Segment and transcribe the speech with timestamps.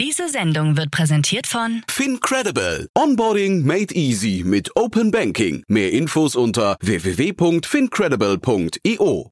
[0.00, 2.88] Diese Sendung wird präsentiert von FinCredible.
[2.96, 5.62] Onboarding made easy mit Open Banking.
[5.68, 9.30] Mehr Infos unter www.fincredible.io.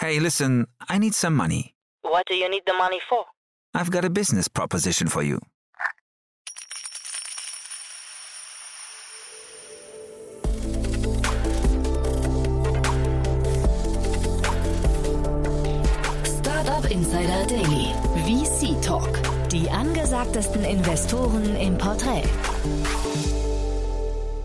[0.00, 1.76] Hey, listen, I need some money.
[2.02, 3.24] What do you need the money for?
[3.74, 5.38] I've got a business proposition for you.
[17.04, 17.92] Insider Daily.
[18.24, 19.10] VC Talk.
[19.52, 22.22] Die angesagtesten Investoren im Porträt.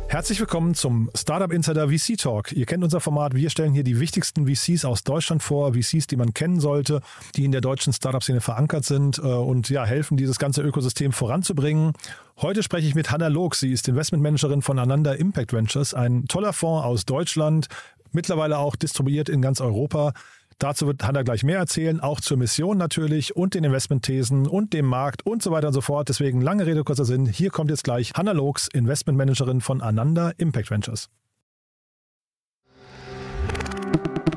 [0.10, 2.52] Herzlich willkommen zum Startup Insider VC Talk.
[2.52, 3.34] Ihr kennt unser Format.
[3.34, 7.00] Wir stellen hier die wichtigsten VCs aus Deutschland vor, VCs, die man kennen sollte,
[7.38, 11.94] die in der deutschen Startup-Szene verankert sind äh, und ja, helfen, dieses ganze Ökosystem voranzubringen.
[12.42, 13.56] Heute spreche ich mit Hanna Log.
[13.56, 17.68] Sie ist Investmentmanagerin von Ananda Impact Ventures, ein toller Fonds aus Deutschland,
[18.12, 20.12] mittlerweile auch distribuiert in ganz Europa.
[20.60, 24.86] Dazu wird Hanna gleich mehr erzählen, auch zur Mission natürlich und den Investmentthesen und dem
[24.86, 26.10] Markt und so weiter und so fort.
[26.10, 27.26] Deswegen lange Rede, kurzer Sinn.
[27.26, 31.10] Hier kommt jetzt gleich Hanna Logs, Investmentmanagerin von Ananda Impact Ventures.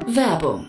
[0.07, 0.69] Werbung.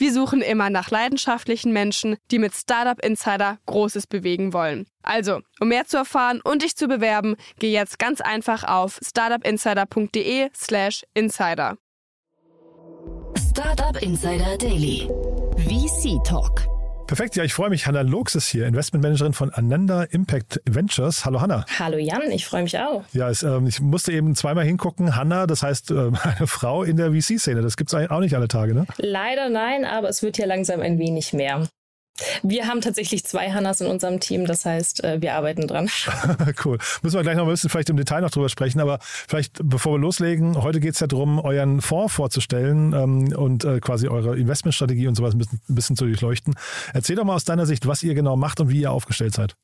[0.00, 4.86] Wir suchen immer nach leidenschaftlichen Menschen, die mit Startup Insider Großes bewegen wollen.
[5.02, 11.02] Also, um mehr zu erfahren und dich zu bewerben, geh jetzt ganz einfach auf startupinsider.de/slash
[11.14, 11.78] insider.
[13.50, 15.08] Startup Insider Daily.
[15.56, 16.77] VC Talk.
[17.08, 17.86] Perfekt, ja, ich freue mich.
[17.86, 21.24] Hanna Logs ist hier, Investmentmanagerin von Ananda Impact Ventures.
[21.24, 21.64] Hallo Hanna.
[21.78, 23.02] Hallo Jan, ich freue mich auch.
[23.14, 25.16] Ja, es, ähm, ich musste eben zweimal hingucken.
[25.16, 27.62] Hanna, das heißt ähm, eine Frau in der VC-Szene.
[27.62, 28.86] Das gibt es auch nicht alle Tage, ne?
[28.98, 31.66] Leider nein, aber es wird ja langsam ein wenig mehr.
[32.42, 35.88] Wir haben tatsächlich zwei Hannas in unserem Team, das heißt, äh, wir arbeiten dran.
[36.64, 36.78] cool.
[37.02, 39.94] Müssen wir gleich noch ein bisschen vielleicht im Detail noch drüber sprechen, aber vielleicht bevor
[39.94, 44.36] wir loslegen, heute geht es ja darum, euren Fonds vorzustellen ähm, und äh, quasi eure
[44.36, 46.54] Investmentstrategie und sowas ein bisschen, ein bisschen, zu durchleuchten.
[46.92, 49.54] Erzähl doch mal aus deiner Sicht, was ihr genau macht und wie ihr aufgestellt seid.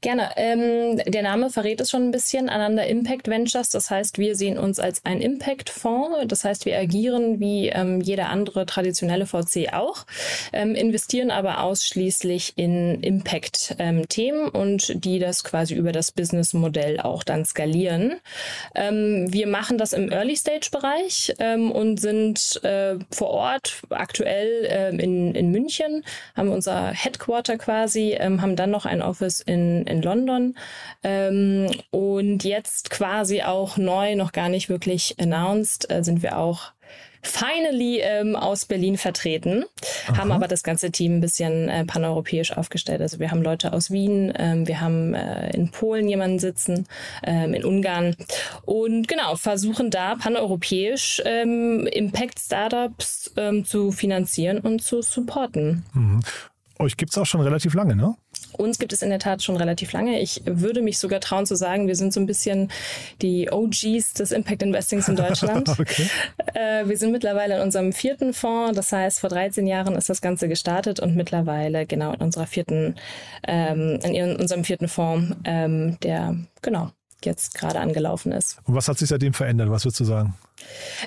[0.00, 0.30] Gerne.
[0.36, 3.70] Ähm, der Name verrät es schon ein bisschen, Ananda Impact Ventures.
[3.70, 6.26] Das heißt, wir sehen uns als ein Impact-Fonds.
[6.26, 10.06] Das heißt, wir agieren wie ähm, jeder andere traditionelle VC auch,
[10.52, 17.00] ähm, investieren aber ausschließlich ausschließlich in Impact-Themen ähm, und die das quasi über das Business-Modell
[17.00, 18.20] auch dann skalieren.
[18.76, 25.34] Ähm, wir machen das im Early-Stage-Bereich ähm, und sind äh, vor Ort aktuell äh, in,
[25.34, 26.04] in München,
[26.36, 30.56] haben unser Headquarter quasi, ähm, haben dann noch ein Office in, in London
[31.02, 36.72] ähm, und jetzt quasi auch neu, noch gar nicht wirklich announced, äh, sind wir auch
[37.22, 39.64] finally ähm, aus Berlin vertreten,
[40.08, 40.18] Aha.
[40.18, 43.00] haben aber das ganze Team ein bisschen äh, paneuropäisch aufgestellt.
[43.00, 46.86] Also wir haben Leute aus Wien, ähm, wir haben äh, in Polen jemanden sitzen,
[47.22, 48.16] ähm, in Ungarn
[48.64, 55.84] und genau, versuchen da paneuropäisch ähm, Impact-Startups ähm, zu finanzieren und zu supporten.
[55.94, 56.20] Mhm.
[56.80, 58.14] Euch gibt es auch schon relativ lange, ne?
[58.56, 60.20] Uns gibt es in der Tat schon relativ lange.
[60.20, 62.70] Ich würde mich sogar trauen zu sagen, wir sind so ein bisschen
[63.22, 65.68] die OGs des Impact Investings in Deutschland.
[65.78, 66.08] okay.
[66.54, 68.74] äh, wir sind mittlerweile in unserem vierten Fonds.
[68.74, 72.96] Das heißt, vor 13 Jahren ist das Ganze gestartet und mittlerweile genau in unserer vierten,
[73.46, 76.90] ähm, in unserem vierten Fonds, ähm, der genau
[77.24, 78.58] jetzt gerade angelaufen ist.
[78.64, 79.70] Und was hat sich seitdem verändert?
[79.70, 80.34] Was würdest du sagen?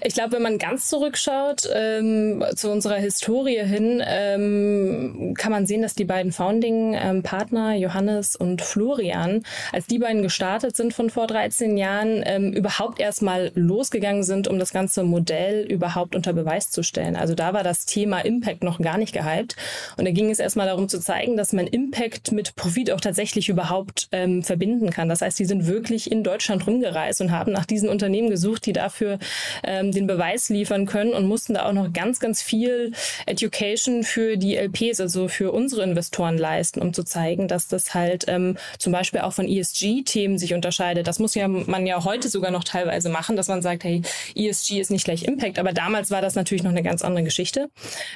[0.04, 5.82] Ich glaube, wenn man ganz zurückschaut ähm, zu unserer Historie hin, ähm, kann man sehen,
[5.82, 11.28] dass die beiden Founding-Partner, ähm, Johannes und Florian, als die beiden gestartet sind von vor
[11.28, 16.84] 13 Jahren, ähm, überhaupt erstmal losgegangen sind, um das ganze Modell überhaupt unter Beweis zu
[16.84, 17.16] stellen.
[17.16, 19.56] Also da war das Thema Impact noch gar nicht gehypt.
[19.98, 23.50] Und da ging es erstmal darum zu zeigen, dass man Impact mit Profit auch tatsächlich
[23.50, 25.10] überhaupt ähm, verbinden kann.
[25.10, 28.74] Das heißt, die sind wirklich in Deutschland rumgereist und haben nach diesen Unternehmen gesucht, die
[28.74, 29.20] dafür
[29.64, 32.92] ähm, den Beweis liefern können und mussten da auch noch ganz, ganz viel
[33.26, 38.26] Education für die LPs, also für unsere Investoren leisten, um zu zeigen, dass das halt
[38.28, 41.08] ähm, zum Beispiel auch von ESG-Themen sich unterscheidet.
[41.08, 44.02] Das muss ja man ja heute sogar noch teilweise machen, dass man sagt, hey,
[44.36, 47.70] ESG ist nicht gleich Impact, aber damals war das natürlich noch eine ganz andere Geschichte.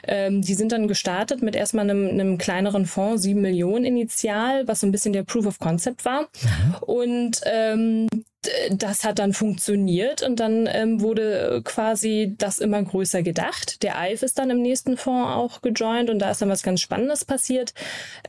[0.07, 4.81] Ähm, die sind dann gestartet mit erstmal einem, einem kleineren Fonds, sieben Millionen initial, was
[4.81, 6.21] so ein bisschen der Proof of Concept war.
[6.21, 6.75] Mhm.
[6.81, 8.07] Und ähm,
[8.71, 13.83] das hat dann funktioniert und dann ähm, wurde quasi das immer größer gedacht.
[13.83, 16.81] Der EIF ist dann im nächsten Fonds auch gejoint und da ist dann was ganz
[16.81, 17.73] Spannendes passiert.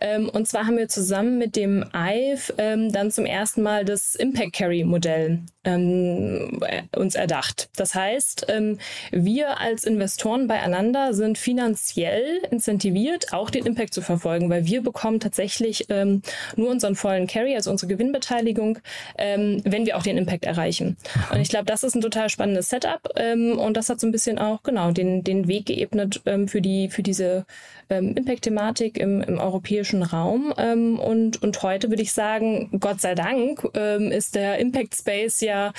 [0.00, 4.14] Ähm, und zwar haben wir zusammen mit dem EIF ähm, dann zum ersten Mal das
[4.14, 6.60] Impact Carry Modell ähm,
[6.94, 7.68] uns erdacht.
[7.76, 8.78] Das heißt, ähm,
[9.10, 15.20] wir als Investoren beieinander sind finanziell incentiviert, auch den Impact zu verfolgen, weil wir bekommen
[15.20, 16.22] tatsächlich ähm,
[16.56, 18.78] nur unseren vollen Carry, also unsere Gewinnbeteiligung,
[19.16, 20.96] wenn wir auch den Impact erreichen.
[21.32, 24.12] Und ich glaube, das ist ein total spannendes Setup ähm, und das hat so ein
[24.12, 27.46] bisschen auch genau den, den Weg geebnet ähm, für die für diese
[27.90, 30.52] ähm, Impact-Thematik im, im europäischen Raum.
[30.56, 35.72] Ähm, und, und heute würde ich sagen, Gott sei Dank ähm, ist der Impact-Space ja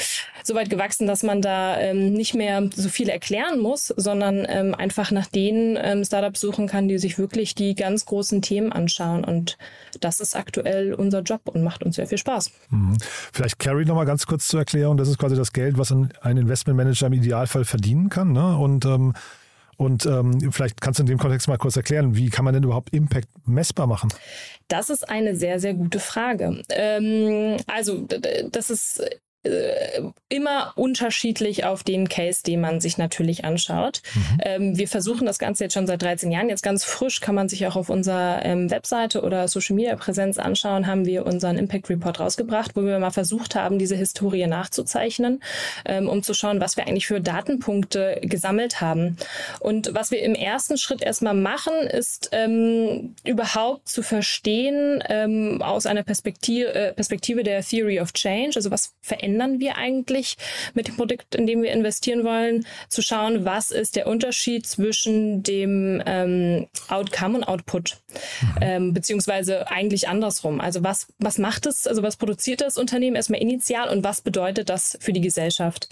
[0.43, 4.73] so weit gewachsen, dass man da ähm, nicht mehr so viel erklären muss, sondern ähm,
[4.73, 9.23] einfach nach den ähm, Startups suchen kann, die sich wirklich die ganz großen Themen anschauen.
[9.23, 9.57] Und
[9.99, 12.51] das ist aktuell unser Job und macht uns sehr viel Spaß.
[12.69, 12.97] Mhm.
[13.33, 14.97] Vielleicht Carry nochmal ganz kurz zur Erklärung.
[14.97, 18.31] Das ist quasi das Geld, was ein Investmentmanager im Idealfall verdienen kann.
[18.31, 18.57] Ne?
[18.57, 19.13] Und ähm,
[19.77, 22.63] und ähm, vielleicht kannst du in dem Kontext mal kurz erklären, wie kann man denn
[22.63, 24.11] überhaupt Impact messbar machen?
[24.67, 26.63] Das ist eine sehr, sehr gute Frage.
[26.69, 28.07] Ähm, also
[28.51, 29.03] das ist
[29.47, 34.01] äh, immer unterschiedlich auf den Case, den man sich natürlich anschaut.
[34.13, 34.37] Mhm.
[34.43, 36.49] Ähm, wir versuchen das Ganze jetzt schon seit 13 Jahren.
[36.49, 40.37] Jetzt ganz frisch kann man sich auch auf unserer ähm, Webseite oder Social Media Präsenz
[40.37, 45.41] anschauen, haben wir unseren Impact Report rausgebracht, wo wir mal versucht haben, diese Historie nachzuzeichnen,
[45.85, 49.17] ähm, um zu schauen, was wir eigentlich für Datenpunkte gesammelt haben.
[49.59, 55.85] Und was wir im ersten Schritt erstmal machen, ist ähm, überhaupt zu verstehen ähm, aus
[55.85, 60.37] einer Perspektive, äh, Perspektive der Theory of Change, also was verändert verändern wir eigentlich
[60.73, 65.43] mit dem Produkt, in dem wir investieren wollen, zu schauen, was ist der Unterschied zwischen
[65.43, 68.47] dem ähm, Outcome und Output, mhm.
[68.61, 70.59] ähm, beziehungsweise eigentlich andersrum.
[70.59, 74.69] Also was, was macht es, also was produziert das Unternehmen erstmal initial und was bedeutet
[74.69, 75.89] das für die Gesellschaft?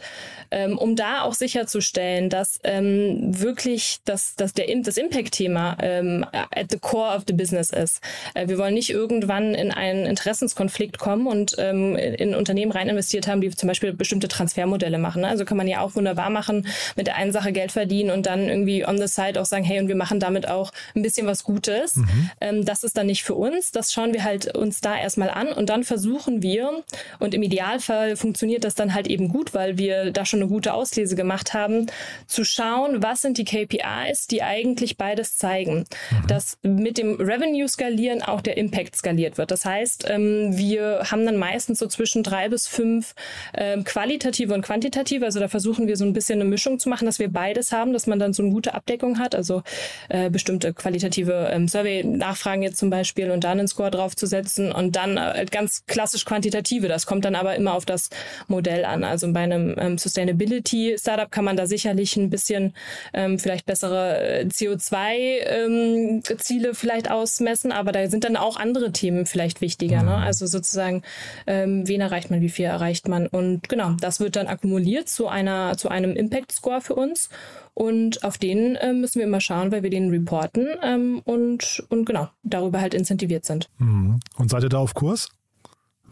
[0.51, 6.79] Ähm, um da auch sicherzustellen, dass ähm, wirklich das, der, das Impact-Thema ähm, at the
[6.79, 8.01] core of the business ist.
[8.33, 13.24] Äh, wir wollen nicht irgendwann in einen Interessenskonflikt kommen und ähm, in Unternehmen rein investiert
[13.27, 15.21] haben, haben, die zum Beispiel bestimmte Transfermodelle machen.
[15.21, 15.27] Ne?
[15.27, 18.47] Also kann man ja auch wunderbar machen, mit der einen Sache Geld verdienen und dann
[18.47, 21.43] irgendwie on the side auch sagen, hey, und wir machen damit auch ein bisschen was
[21.43, 21.97] Gutes.
[21.97, 22.29] Mhm.
[22.41, 23.71] Ähm, das ist dann nicht für uns.
[23.71, 26.83] Das schauen wir halt uns da erstmal an und dann versuchen wir,
[27.19, 30.73] und im Idealfall funktioniert das dann halt eben gut, weil wir da schon eine gute
[30.73, 31.87] Auslese gemacht haben,
[32.27, 35.85] zu schauen, was sind die KPIs, die eigentlich beides zeigen.
[36.11, 36.27] Mhm.
[36.27, 39.51] Dass mit dem Revenue skalieren auch der Impact skaliert wird.
[39.51, 43.14] Das heißt, ähm, wir haben dann meistens so zwischen drei bis fünf
[43.53, 45.25] ähm, qualitative und quantitative.
[45.25, 47.93] Also da versuchen wir so ein bisschen eine Mischung zu machen, dass wir beides haben,
[47.93, 49.35] dass man dann so eine gute Abdeckung hat.
[49.35, 49.63] Also
[50.09, 55.17] äh, bestimmte qualitative ähm, Survey-Nachfragen jetzt zum Beispiel und dann einen Score draufzusetzen und dann
[55.17, 56.87] äh, ganz klassisch quantitative.
[56.87, 58.09] Das kommt dann aber immer auf das
[58.47, 59.03] Modell an.
[59.03, 62.73] Also bei einem ähm, Sustainability-Startup kann man da sicherlich ein bisschen
[63.13, 69.25] ähm, vielleicht bessere äh, CO2-Ziele ähm, vielleicht ausmessen, aber da sind dann auch andere Themen
[69.25, 70.03] vielleicht wichtiger.
[70.03, 70.11] Ne?
[70.11, 70.23] Mhm.
[70.23, 71.03] Also sozusagen,
[71.47, 73.27] ähm, wen erreicht man, wie viel erreicht man man.
[73.27, 77.29] Und genau, das wird dann akkumuliert zu einer, zu einem Impact Score für uns.
[77.73, 82.05] Und auf den äh, müssen wir immer schauen, weil wir den reporten ähm, und, und
[82.05, 83.69] genau, darüber halt incentiviert sind.
[83.79, 84.19] Mhm.
[84.37, 85.29] Und seid ihr da auf Kurs?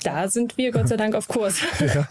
[0.01, 1.61] Da sind wir Gott sei Dank auf Kurs.
[1.79, 2.07] ja.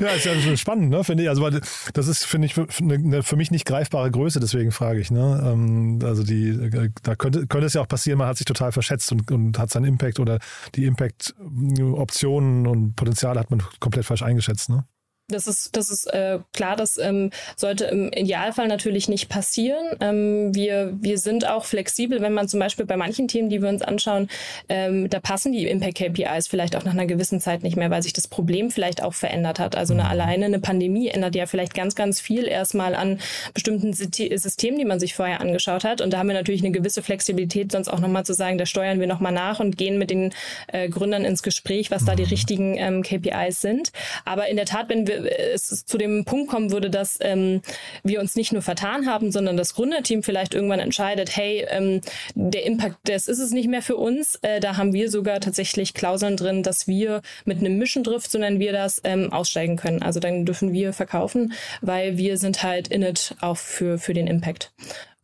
[0.00, 1.28] ja, ist ja spannend, ne, finde ich.
[1.28, 1.60] Also, weil
[1.92, 5.10] das ist, finde ich, eine für mich nicht greifbare Größe, deswegen frage ich.
[5.10, 5.42] Ne?
[5.44, 9.12] Ähm, also, die, da könnte, könnte es ja auch passieren, man hat sich total verschätzt
[9.12, 10.38] und, und hat seinen Impact oder
[10.74, 14.70] die Impact-Optionen und Potenziale hat man komplett falsch eingeschätzt.
[14.70, 14.84] Ne?
[15.30, 19.96] Das ist, das ist äh, klar, das ähm, sollte im Idealfall natürlich nicht passieren.
[20.00, 23.68] Ähm, wir, wir sind auch flexibel, wenn man zum Beispiel bei manchen Themen, die wir
[23.68, 24.28] uns anschauen,
[24.68, 28.12] ähm, da passen die Impact-KPIs vielleicht auch nach einer gewissen Zeit nicht mehr, weil sich
[28.12, 29.76] das Problem vielleicht auch verändert hat.
[29.76, 33.18] Also eine, alleine eine Pandemie ändert ja vielleicht ganz, ganz viel erstmal an
[33.54, 36.00] bestimmten Systemen, die man sich vorher angeschaut hat.
[36.00, 39.00] Und da haben wir natürlich eine gewisse Flexibilität, sonst auch nochmal zu sagen, da steuern
[39.00, 40.32] wir nochmal nach und gehen mit den
[40.68, 43.92] äh, Gründern ins Gespräch, was da die richtigen ähm, KPIs sind.
[44.24, 47.62] Aber in der Tat, wenn wir es zu dem Punkt kommen würde, dass ähm,
[48.02, 52.00] wir uns nicht nur vertan haben, sondern das Gründerteam vielleicht irgendwann entscheidet, hey, ähm,
[52.34, 54.36] der Impact, das ist es nicht mehr für uns.
[54.42, 58.38] Äh, da haben wir sogar tatsächlich Klauseln drin, dass wir mit einem Mission Drift, so
[58.38, 60.02] nennen wir das, ähm, aussteigen können.
[60.02, 64.26] Also dann dürfen wir verkaufen, weil wir sind halt in it auch für, für den
[64.26, 64.72] Impact.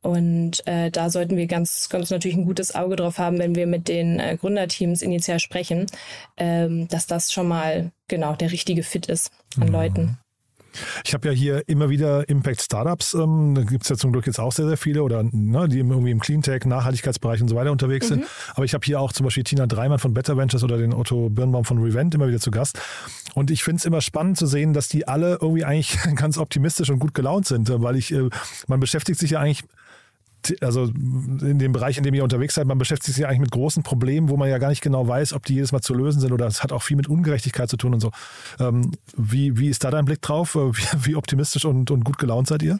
[0.06, 3.66] Und äh, da sollten wir ganz, ganz natürlich ein gutes Auge drauf haben, wenn wir
[3.66, 5.86] mit den äh, Gründerteams initial sprechen,
[6.36, 9.72] ähm, dass das schon mal genau der richtige Fit ist an mhm.
[9.72, 10.18] Leuten.
[11.04, 14.26] Ich habe ja hier immer wieder Impact Startups, ähm, da gibt es ja zum Glück
[14.26, 17.72] jetzt auch sehr, sehr viele oder ne, die irgendwie im Cleantech, Nachhaltigkeitsbereich und so weiter
[17.72, 18.14] unterwegs mhm.
[18.14, 18.26] sind.
[18.54, 21.30] Aber ich habe hier auch zum Beispiel Tina Dreimann von Better Ventures oder den Otto
[21.30, 22.78] Birnbaum von Revent immer wieder zu Gast.
[23.34, 26.90] Und ich finde es immer spannend zu sehen, dass die alle irgendwie eigentlich ganz optimistisch
[26.90, 28.28] und gut gelaunt sind, weil ich, äh,
[28.68, 29.64] man beschäftigt sich ja eigentlich
[30.60, 33.82] also in dem Bereich, in dem ihr unterwegs seid, man beschäftigt sich eigentlich mit großen
[33.82, 36.32] Problemen, wo man ja gar nicht genau weiß, ob die jedes Mal zu lösen sind
[36.32, 38.10] oder es hat auch viel mit Ungerechtigkeit zu tun und so.
[38.58, 40.54] Ähm, wie, wie ist da dein Blick drauf?
[40.54, 42.78] Wie, wie optimistisch und, und gut gelaunt seid ihr?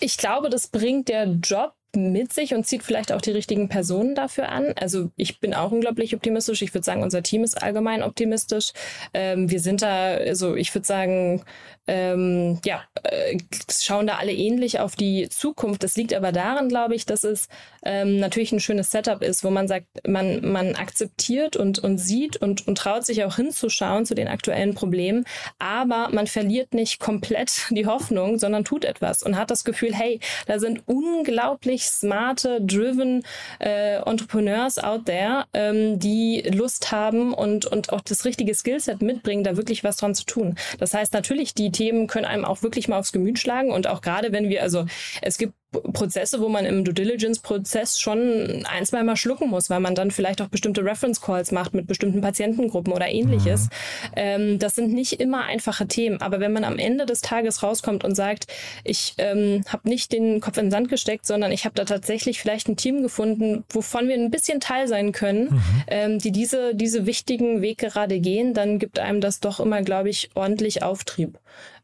[0.00, 4.14] Ich glaube, das bringt der Job mit sich und zieht vielleicht auch die richtigen Personen
[4.14, 4.72] dafür an.
[4.78, 6.62] Also ich bin auch unglaublich optimistisch.
[6.62, 8.72] Ich würde sagen, unser Team ist allgemein optimistisch.
[9.14, 11.42] Ähm, wir sind da, also ich würde sagen,
[11.86, 13.38] ähm, ja, äh,
[13.70, 15.82] schauen da alle ähnlich auf die Zukunft.
[15.82, 17.48] Das liegt aber daran, glaube ich, dass es
[17.84, 22.36] ähm, natürlich ein schönes Setup ist, wo man sagt, man, man akzeptiert und, und sieht
[22.36, 25.24] und, und traut sich auch hinzuschauen zu den aktuellen Problemen,
[25.58, 30.20] aber man verliert nicht komplett die Hoffnung, sondern tut etwas und hat das Gefühl, hey,
[30.46, 33.22] da sind unglaublich smarte, driven
[33.60, 39.44] äh, Entrepreneurs out there, ähm, die Lust haben und, und auch das richtige Skillset mitbringen,
[39.44, 40.56] da wirklich was dran zu tun.
[40.78, 44.00] Das heißt natürlich, die Themen können einem auch wirklich mal aufs Gemüt schlagen und auch
[44.00, 44.86] gerade wenn wir, also
[45.22, 49.80] es gibt Prozesse, wo man im Due Diligence-Prozess schon ein, zwei Mal schlucken muss, weil
[49.80, 53.64] man dann vielleicht auch bestimmte Reference Calls macht mit bestimmten Patientengruppen oder ähnliches.
[53.64, 53.68] Mhm.
[54.16, 58.02] Ähm, das sind nicht immer einfache Themen, aber wenn man am Ende des Tages rauskommt
[58.02, 58.46] und sagt,
[58.82, 62.40] ich ähm, habe nicht den Kopf in den Sand gesteckt, sondern ich habe da tatsächlich
[62.40, 65.60] vielleicht ein Team gefunden, wovon wir ein bisschen Teil sein können, mhm.
[65.88, 70.08] ähm, die diese, diese wichtigen Weg gerade gehen, dann gibt einem das doch immer, glaube
[70.08, 71.38] ich, ordentlich Auftrieb.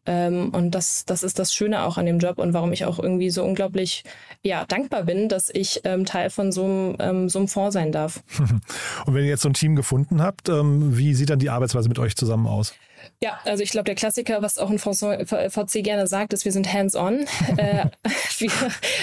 [0.07, 2.99] Ähm, und das, das ist das Schöne auch an dem Job und warum ich auch
[2.99, 4.05] irgendwie so unglaublich
[4.43, 7.93] ja, dankbar bin, dass ich ähm, Teil von so einem, ähm, so einem Fonds sein
[7.93, 8.23] darf.
[9.07, 11.89] und wenn ihr jetzt so ein Team gefunden habt, ähm, wie sieht dann die Arbeitsweise
[11.89, 12.75] mit euch zusammen aus?
[13.23, 16.73] Ja, also ich glaube, der Klassiker, was auch ein VC gerne sagt, ist, wir sind
[16.73, 17.21] hands-on.
[17.57, 17.87] äh,
[18.39, 18.51] wir,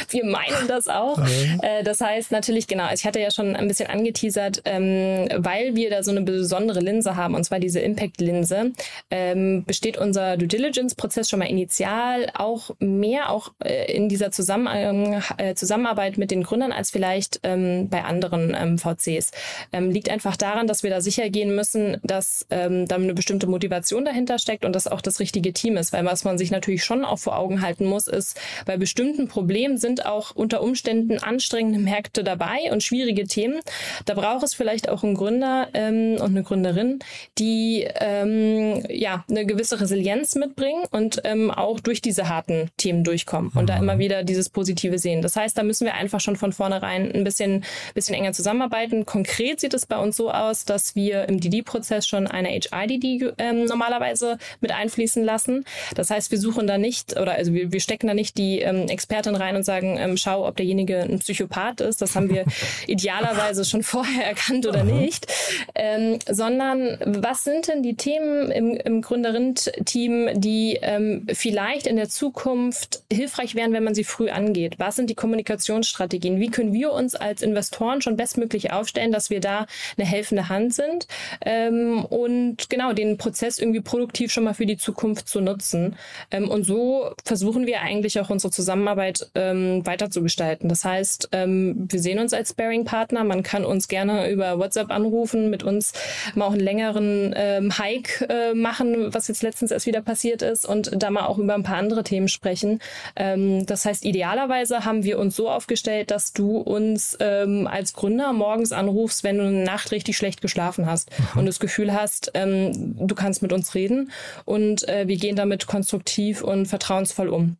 [0.09, 1.19] wir meinen das auch.
[1.61, 5.89] Äh, das heißt natürlich, genau, ich hatte ja schon ein bisschen angeteasert, ähm, weil wir
[5.89, 8.71] da so eine besondere Linse haben, und zwar diese Impact-Linse,
[9.09, 14.67] ähm, besteht unser Due Diligence-Prozess schon mal initial auch mehr auch äh, in dieser Zusammen
[14.71, 19.31] ähm, äh, Zusammenarbeit mit den Gründern als vielleicht ähm, bei anderen ähm, VCs.
[19.71, 23.47] Ähm, liegt einfach daran, dass wir da sicher gehen müssen, dass ähm, da eine bestimmte
[23.47, 25.93] Motivation Motivation dahinter steckt und das auch das richtige Team ist.
[25.93, 29.77] Weil was man sich natürlich schon auch vor Augen halten muss, ist, bei bestimmten Problemen
[29.77, 33.59] sind auch unter Umständen anstrengende Märkte dabei und schwierige Themen.
[34.05, 36.99] Da braucht es vielleicht auch einen Gründer ähm, und eine Gründerin,
[37.37, 43.51] die ähm, ja eine gewisse Resilienz mitbringen und ähm, auch durch diese harten Themen durchkommen
[43.55, 45.21] und da immer wieder dieses Positive sehen.
[45.21, 49.05] Das heißt, da müssen wir einfach schon von vornherein ein bisschen, bisschen enger zusammenarbeiten.
[49.05, 53.67] Konkret sieht es bei uns so aus, dass wir im DD-Prozess schon eine HIDD ähm,
[53.81, 55.65] normalerweise mit einfließen lassen.
[55.95, 58.87] Das heißt, wir suchen da nicht oder also wir, wir stecken da nicht die ähm,
[58.87, 62.01] Expertin rein und sagen, ähm, schau, ob derjenige ein Psychopath ist.
[62.01, 62.45] Das haben wir
[62.87, 65.27] idealerweise schon vorher erkannt oder nicht.
[65.73, 72.09] Ähm, sondern was sind denn die Themen im, im Gründerinnen-Team, die ähm, vielleicht in der
[72.09, 74.75] Zukunft hilfreich wären, wenn man sie früh angeht?
[74.77, 76.39] Was sind die Kommunikationsstrategien?
[76.39, 79.65] Wie können wir uns als Investoren schon bestmöglich aufstellen, dass wir da
[79.97, 81.07] eine helfende Hand sind
[81.43, 85.95] ähm, und genau den Prozess irgendwie irgendwie produktiv schon mal für die Zukunft zu nutzen.
[86.29, 90.67] Ähm, und so versuchen wir eigentlich auch unsere Zusammenarbeit ähm, weiterzugestalten.
[90.69, 93.23] Das heißt, ähm, wir sehen uns als Sparing-Partner.
[93.23, 95.93] Man kann uns gerne über WhatsApp anrufen, mit uns
[96.35, 100.65] mal auch einen längeren ähm, Hike äh, machen, was jetzt letztens erst wieder passiert ist
[100.65, 102.79] und da mal auch über ein paar andere Themen sprechen.
[103.15, 108.33] Ähm, das heißt, idealerweise haben wir uns so aufgestellt, dass du uns ähm, als Gründer
[108.33, 111.39] morgens anrufst, wenn du eine Nacht richtig schlecht geschlafen hast mhm.
[111.39, 114.11] und das Gefühl hast, du kannst mit uns uns reden
[114.45, 117.57] und äh, wir gehen damit konstruktiv und vertrauensvoll um.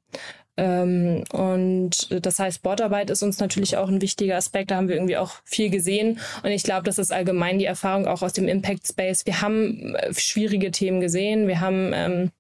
[0.58, 4.72] Ähm, und das heißt, Bordarbeit ist uns natürlich auch ein wichtiger Aspekt.
[4.72, 6.20] Da haben wir irgendwie auch viel gesehen.
[6.44, 9.26] Und ich glaube, das ist allgemein die Erfahrung auch aus dem Impact Space.
[9.26, 11.48] Wir haben äh, schwierige Themen gesehen.
[11.48, 12.32] Wir haben ähm,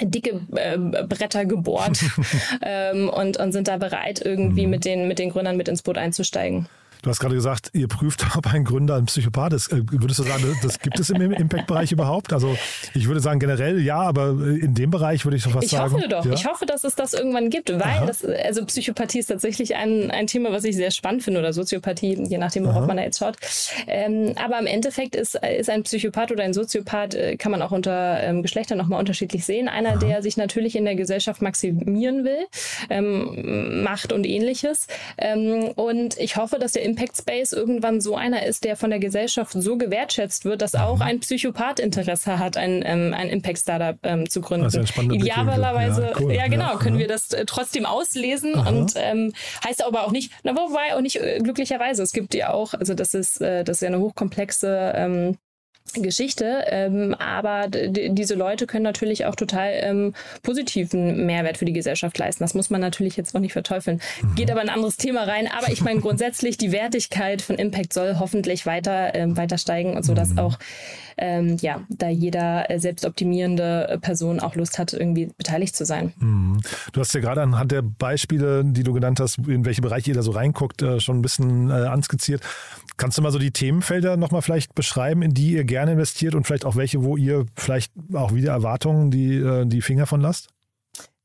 [0.00, 2.00] dicke äh, Bretter gebohrt
[2.62, 4.70] ähm, und, und sind da bereit, irgendwie mhm.
[4.70, 6.68] mit den, mit den Gründern mit ins Boot einzusteigen.
[7.02, 9.72] Du hast gerade gesagt, ihr prüft, ob ein Gründer ein Psychopath ist.
[9.72, 12.32] Äh, würdest du sagen, das gibt es im Impact-Bereich überhaupt?
[12.32, 12.56] Also
[12.94, 15.96] ich würde sagen generell ja, aber in dem Bereich würde ich so fast ich sagen.
[15.96, 16.24] Ich hoffe doch.
[16.24, 16.32] Ja?
[16.32, 20.26] Ich hoffe, dass es das irgendwann gibt, weil das, also Psychopathie ist tatsächlich ein, ein
[20.26, 22.86] Thema, was ich sehr spannend finde oder Soziopathie, je nachdem, worauf Aha.
[22.86, 23.36] man da jetzt schaut.
[23.86, 27.72] Ähm, aber im Endeffekt ist, ist ein Psychopath oder ein Soziopath, äh, kann man auch
[27.72, 29.68] unter ähm, Geschlechtern nochmal unterschiedlich sehen.
[29.68, 29.98] Einer, Aha.
[29.98, 32.46] der sich natürlich in der Gesellschaft maximieren will,
[32.90, 34.86] ähm, Macht und ähnliches.
[35.16, 38.98] Ähm, und ich hoffe, dass der Impact Space irgendwann so einer ist, der von der
[38.98, 43.96] Gesellschaft so gewertschätzt wird, dass auch ein Psychopath Interesse hat, ein, ähm, ein Impact Startup
[44.02, 44.64] ähm, zu gründen.
[44.64, 46.32] Also Idealerweise, ja, cool.
[46.32, 48.68] ja, genau, ja, können wir das äh, trotzdem auslesen Aha.
[48.68, 49.32] und ähm,
[49.64, 52.02] heißt aber auch nicht, na, wobei auch nicht äh, glücklicherweise.
[52.02, 55.36] Es gibt ja auch, also das ist, äh, das ist ja eine hochkomplexe ähm,
[55.92, 62.16] Geschichte, ähm, aber diese Leute können natürlich auch total ähm, positiven Mehrwert für die Gesellschaft
[62.18, 62.44] leisten.
[62.44, 64.00] Das muss man natürlich jetzt auch nicht verteufeln.
[64.22, 64.34] Mhm.
[64.34, 65.48] Geht aber ein anderes Thema rein.
[65.48, 70.04] Aber ich meine grundsätzlich die Wertigkeit von Impact soll hoffentlich weiter ähm, weiter steigen und
[70.04, 70.38] so, dass mhm.
[70.38, 70.58] auch
[71.20, 76.12] ähm, ja da jeder äh, selbstoptimierende Person auch Lust hat, irgendwie beteiligt zu sein.
[76.18, 76.60] Mhm.
[76.92, 80.14] Du hast ja gerade anhand der Beispiele, die du genannt hast, in welche Bereiche ihr
[80.14, 82.42] da so reinguckt, äh, schon ein bisschen äh, anskizziert.
[83.00, 86.46] Kannst du mal so die Themenfelder nochmal vielleicht beschreiben, in die ihr gerne investiert und
[86.46, 90.50] vielleicht auch welche, wo ihr vielleicht auch wieder Erwartungen die, äh, die Finger von lasst?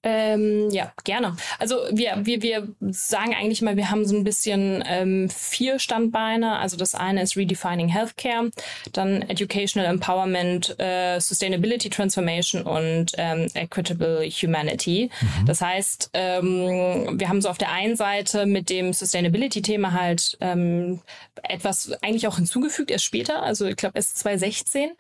[0.08, 1.36] Ähm, ja, gerne.
[1.58, 6.60] Also wir, wir, wir sagen eigentlich mal, wir haben so ein bisschen ähm, vier Standbeine.
[6.60, 8.52] Also das eine ist Redefining Healthcare,
[8.94, 15.10] dann Educational Empowerment, äh, Sustainability Transformation und ähm, Equitable Humanity.
[15.20, 15.46] Mhm.
[15.48, 21.02] Das heißt, ähm, wir haben so auf der einen Seite mit dem Sustainability-Thema halt ähm,
[21.42, 24.92] etwas eigentlich auch hinzugefügt, erst später, also ich glaube erst 2016,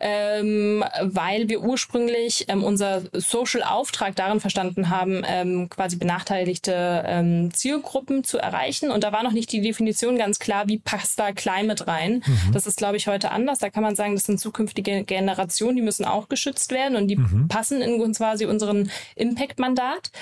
[0.00, 8.22] ähm, weil wir ursprünglich unser Social-Auftrag darin verstanden verstanden haben, ähm, quasi benachteiligte ähm, Zielgruppen
[8.22, 8.92] zu erreichen.
[8.92, 12.22] Und da war noch nicht die Definition ganz klar, wie passt da Climate rein.
[12.24, 12.52] Mhm.
[12.52, 13.58] Das ist, glaube ich, heute anders.
[13.58, 17.16] Da kann man sagen, das sind zukünftige Generationen, die müssen auch geschützt werden und die
[17.16, 17.48] mhm.
[17.48, 20.12] passen in uns quasi unseren Impact-Mandat.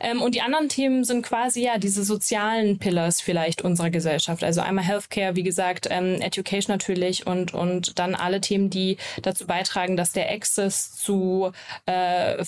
[0.00, 4.44] Ähm, und die anderen Themen sind quasi ja diese sozialen Pillars vielleicht unserer Gesellschaft.
[4.44, 9.46] Also einmal Healthcare, wie gesagt, ähm, Education natürlich und, und dann alle Themen, die dazu
[9.46, 11.52] beitragen, dass der Access zu
[11.86, 12.44] äh,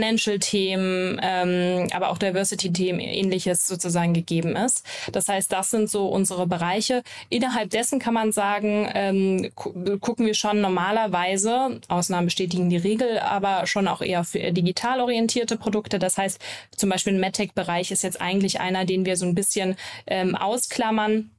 [0.00, 4.84] Financial-Themen, Themen, ähm, aber auch Diversity-Themen, ähnliches sozusagen gegeben ist.
[5.12, 7.02] Das heißt, das sind so unsere Bereiche.
[7.28, 13.18] Innerhalb dessen kann man sagen, ähm, gu gucken wir schon normalerweise, Ausnahmen bestätigen die Regel,
[13.18, 15.98] aber schon auch eher für digital orientierte Produkte.
[15.98, 16.40] Das heißt,
[16.76, 21.30] zum Beispiel ein MedTech-Bereich ist jetzt eigentlich einer, den wir so ein bisschen ähm, ausklammern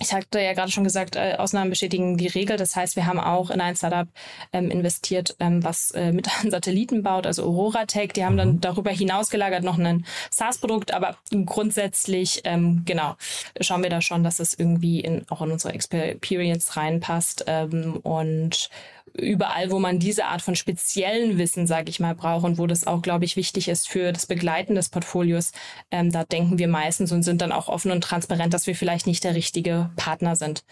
[0.00, 2.56] ich hatte ja gerade schon gesagt, äh, Ausnahmen bestätigen die Regel.
[2.56, 4.08] Das heißt, wir haben auch in ein Startup
[4.52, 8.12] ähm, investiert, ähm, was äh, mit Satelliten baut, also Aurora Tech.
[8.14, 8.60] Die haben dann mhm.
[8.62, 13.16] darüber hinaus gelagert noch ein SaaS-Produkt, aber grundsätzlich, ähm, genau,
[13.60, 18.70] schauen wir da schon, dass es irgendwie in, auch in unsere Experience reinpasst ähm, und
[19.14, 22.86] überall, wo man diese Art von speziellen Wissen, sage ich mal, braucht und wo das
[22.86, 25.52] auch, glaube ich, wichtig ist für das Begleiten des Portfolios,
[25.90, 29.06] ähm, da denken wir meistens und sind dann auch offen und transparent, dass wir vielleicht
[29.06, 30.64] nicht der richtige Partner sind.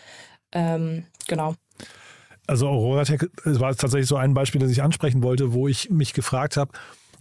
[0.53, 1.55] Ähm, genau.
[2.47, 6.15] Also Aurora Tech war tatsächlich so ein Beispiel, das ich ansprechen wollte, wo ich mich
[6.15, 6.73] gefragt habe,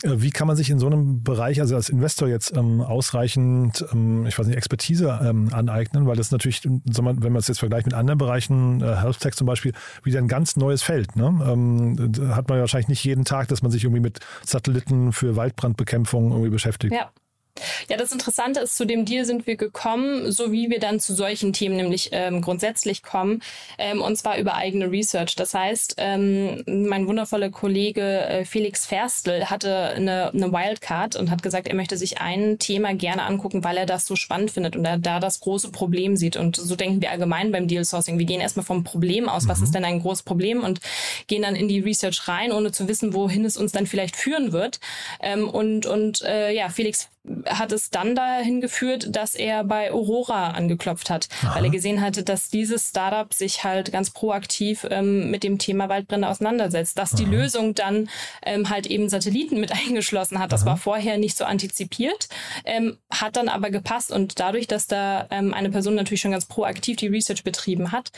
[0.04, 4.26] wie kann man sich in so einem Bereich, also als Investor jetzt ähm, ausreichend, ähm,
[4.28, 7.96] ich weiß nicht, Expertise ähm, aneignen, weil das natürlich, wenn man es jetzt vergleicht mit
[7.96, 11.16] anderen Bereichen, äh, Health Tech zum Beispiel, wieder ein ganz neues Feld.
[11.16, 11.26] Ne?
[11.26, 16.32] Ähm, hat man wahrscheinlich nicht jeden Tag, dass man sich irgendwie mit Satelliten für Waldbrandbekämpfung
[16.32, 16.94] irgendwie beschäftigt.
[16.94, 17.12] Ja.
[17.90, 21.14] Ja, das Interessante ist, zu dem Deal sind wir gekommen, so wie wir dann zu
[21.14, 23.42] solchen Themen nämlich ähm, grundsätzlich kommen,
[23.78, 25.36] ähm, und zwar über eigene Research.
[25.36, 31.44] Das heißt, ähm, mein wundervoller Kollege äh, Felix Ferstl hatte eine, eine Wildcard und hat
[31.44, 34.86] gesagt, er möchte sich ein Thema gerne angucken, weil er das so spannend findet und
[34.86, 36.38] er da das große Problem sieht.
[36.38, 38.18] Und so denken wir allgemein beim Deal Sourcing.
[38.20, 39.50] Wir gehen erstmal vom Problem aus, mhm.
[39.50, 40.80] was ist denn ein großes Problem und
[41.28, 44.52] gehen dann in die Research rein, ohne zu wissen, wohin es uns dann vielleicht führen
[44.52, 44.80] wird.
[45.20, 47.10] Ähm, und und äh, ja, Felix
[47.46, 51.56] hat es dann dahin geführt, dass er bei Aurora angeklopft hat, Aha.
[51.56, 55.90] weil er gesehen hatte, dass dieses Startup sich halt ganz proaktiv ähm, mit dem Thema
[55.90, 57.24] Waldbrände auseinandersetzt, dass Aha.
[57.24, 58.10] die Lösung dann
[58.46, 60.52] ähm, halt eben Satelliten mit eingeschlossen hat.
[60.52, 60.72] Das Aha.
[60.72, 62.30] war vorher nicht so antizipiert,
[62.66, 66.46] ähm, hat dann aber gepasst und dadurch, dass da ähm, eine Person natürlich schon ganz
[66.46, 68.12] proaktiv die Research betrieben hat,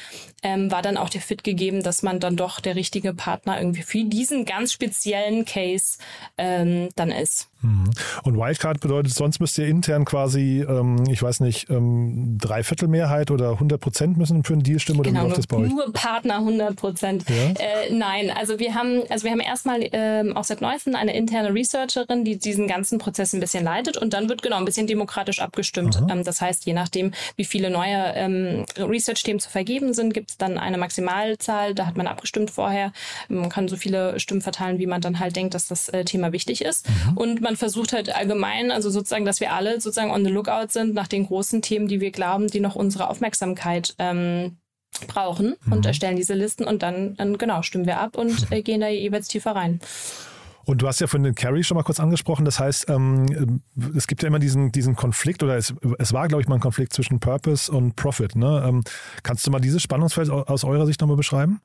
[0.44, 3.84] ähm, war dann auch der Fit gegeben, dass man dann doch der richtige Partner irgendwie
[3.84, 5.98] für diesen ganz speziellen Case
[6.38, 7.50] ähm, dann ist.
[7.62, 7.90] Mhm.
[8.24, 13.52] Und Wildcard bedeutet, sonst müsst ihr intern quasi, ähm, ich weiß nicht, ähm, Dreiviertelmehrheit oder
[13.52, 15.70] 100 Prozent müssen für einen Deal stimmen oder genau, wie läuft das bei euch?
[15.70, 17.26] Nur Partner 100 Prozent.
[17.30, 17.36] Ja?
[17.36, 21.54] Äh, nein, also wir haben, also wir haben erstmal ähm, auch seit neuestem eine interne
[21.54, 25.40] Researcherin, die diesen ganzen Prozess ein bisschen leitet und dann wird genau ein bisschen demokratisch
[25.40, 26.02] abgestimmt.
[26.10, 30.38] Ähm, das heißt, je nachdem, wie viele neue ähm, Research-Themen zu vergeben sind, gibt es
[30.38, 31.76] dann eine Maximalzahl.
[31.76, 32.92] Da hat man abgestimmt vorher.
[33.28, 36.32] Man kann so viele Stimmen verteilen, wie man dann halt denkt, dass das äh, Thema
[36.32, 36.88] wichtig ist.
[36.90, 37.18] Mhm.
[37.18, 40.94] Und man versucht halt allgemein, also sozusagen, dass wir alle sozusagen on the lookout sind
[40.94, 44.58] nach den großen Themen, die wir glauben, die noch unsere Aufmerksamkeit ähm,
[45.08, 45.86] brauchen und mhm.
[45.86, 49.28] erstellen diese Listen und dann, dann, genau stimmen wir ab und äh, gehen da jeweils
[49.28, 49.80] tiefer rein.
[50.66, 52.46] Und du hast ja von den Carry schon mal kurz angesprochen.
[52.46, 53.62] Das heißt, ähm,
[53.96, 56.62] es gibt ja immer diesen, diesen Konflikt oder es, es war, glaube ich, mal ein
[56.62, 58.36] Konflikt zwischen Purpose und Profit.
[58.36, 58.64] Ne?
[58.68, 58.84] Ähm,
[59.24, 61.60] kannst du mal dieses Spannungsfeld aus eurer Sicht nochmal beschreiben?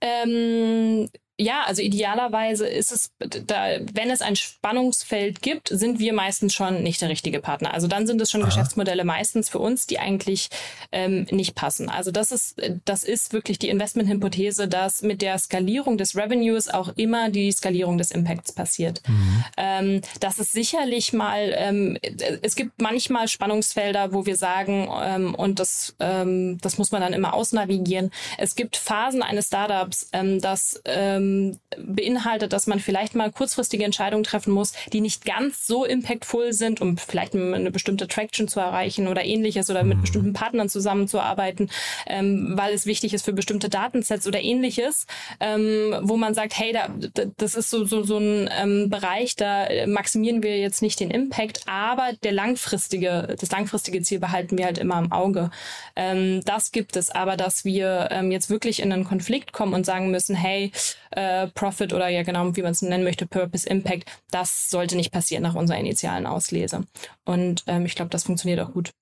[0.00, 1.08] Ähm,
[1.40, 6.82] ja, also idealerweise ist es, da, wenn es ein Spannungsfeld gibt, sind wir meistens schon
[6.82, 7.72] nicht der richtige Partner.
[7.72, 8.48] Also dann sind es schon Aha.
[8.48, 10.48] Geschäftsmodelle meistens für uns, die eigentlich
[10.90, 11.88] ähm, nicht passen.
[11.90, 16.88] Also das ist, das ist wirklich die Investmenthypothese, dass mit der Skalierung des Revenues auch
[16.96, 19.00] immer die Skalierung des Impacts passiert.
[19.06, 19.44] Mhm.
[19.56, 21.98] Ähm, das ist sicherlich mal, ähm,
[22.42, 27.12] es gibt manchmal Spannungsfelder, wo wir sagen, ähm, und das, ähm, das muss man dann
[27.12, 28.10] immer ausnavigieren.
[28.38, 33.84] Es gibt Phasen eines Startups, ähm, das ähm, ähm, beinhaltet, dass man vielleicht mal kurzfristige
[33.84, 38.60] Entscheidungen treffen muss, die nicht ganz so impactful sind, um vielleicht eine bestimmte Traction zu
[38.60, 40.02] erreichen oder ähnliches oder mit mhm.
[40.02, 41.70] bestimmten Partnern zusammenzuarbeiten,
[42.06, 45.06] ähm, weil es wichtig ist für bestimmte Datensets oder ähnliches,
[45.40, 46.88] ähm, wo man sagt, hey, da,
[47.36, 51.62] das ist so, so, so ein ähm, Bereich, da maximieren wir jetzt nicht den Impact,
[51.66, 55.50] aber der langfristige, das langfristige Ziel behalten wir halt immer im Auge.
[55.96, 59.86] Ähm, das gibt es, aber dass wir ähm, jetzt wirklich in einen Konflikt kommen und
[59.86, 60.72] sagen müssen, hey,
[61.10, 65.12] äh, Profit oder ja genau, wie man es nennen möchte, Purpose, Impact, das sollte nicht
[65.12, 66.84] passieren nach unserer initialen Auslese.
[67.24, 68.92] Und ähm, ich glaube, das funktioniert auch gut.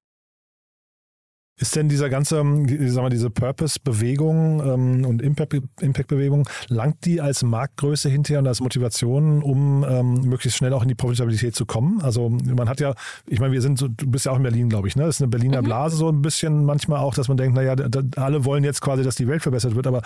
[1.59, 8.11] Ist denn dieser ganze, sagen wir, diese Purpose-Bewegung ähm, und Impact-Bewegung, langt die als Marktgröße
[8.11, 12.03] hinterher und als Motivation, um ähm, möglichst schnell auch in die Profitabilität zu kommen?
[12.03, 12.95] Also man hat ja,
[13.27, 15.05] ich meine, wir sind so, du bist ja auch in Berlin, glaube ich, ne?
[15.05, 15.67] Das ist eine Berliner mhm.
[15.67, 19.03] Blase so ein bisschen manchmal auch, dass man denkt, naja, da, alle wollen jetzt quasi,
[19.03, 20.03] dass die Welt verbessert wird, aber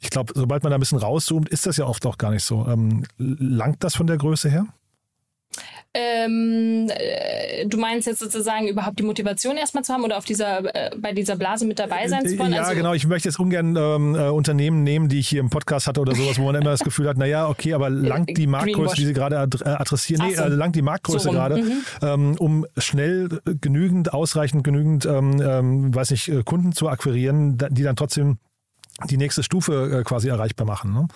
[0.00, 2.44] ich glaube, sobald man da ein bisschen rauszoomt, ist das ja oft auch gar nicht
[2.44, 2.66] so.
[2.66, 4.66] Ähm, langt das von der Größe her?
[5.94, 10.74] Ähm, äh, du meinst jetzt sozusagen überhaupt die Motivation erstmal zu haben oder auf dieser,
[10.74, 12.52] äh, bei dieser Blase mit dabei sein zu wollen?
[12.52, 12.92] Ja, also, genau.
[12.92, 16.14] Ich möchte jetzt ungern ähm, äh, Unternehmen nehmen, die ich hier im Podcast hatte oder
[16.14, 19.14] sowas, wo man immer das Gefühl hat, naja, okay, aber langt die Marktgröße, die Sie
[19.14, 20.42] gerade ad äh, adressieren, nee, so.
[20.42, 21.72] äh, langt die Marktgröße so gerade, mhm.
[22.02, 27.96] ähm, um schnell genügend, ausreichend genügend, ähm, ähm weiß nicht, Kunden zu akquirieren, die dann
[27.96, 28.38] trotzdem
[29.06, 30.92] die nächste Stufe quasi erreichbar machen.
[30.92, 31.06] Ne?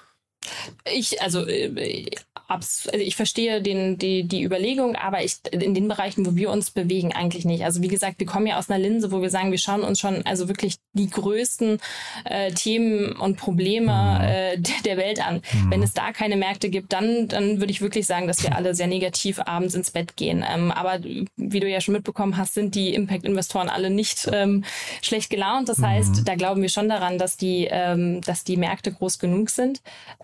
[0.85, 2.11] Ich, also, äh,
[2.48, 6.70] also ich verstehe den, die, die Überlegung, aber ich, in den Bereichen, wo wir uns
[6.70, 7.64] bewegen, eigentlich nicht.
[7.64, 10.00] Also wie gesagt, wir kommen ja aus einer Linse, wo wir sagen, wir schauen uns
[10.00, 11.78] schon also wirklich die größten
[12.24, 14.24] äh, Themen und Probleme mhm.
[14.24, 15.37] äh, der Welt an.
[15.52, 15.70] Mhm.
[15.70, 18.74] Wenn es da keine Märkte gibt, dann, dann würde ich wirklich sagen, dass wir alle
[18.74, 20.44] sehr negativ abends ins Bett gehen.
[20.46, 24.64] Ähm, aber wie du ja schon mitbekommen hast, sind die Impact-Investoren alle nicht ähm,
[25.00, 25.68] schlecht gelaunt.
[25.68, 25.87] Das mhm.
[25.87, 29.81] heißt, da glauben wir schon daran, dass die, ähm, dass die Märkte groß genug sind.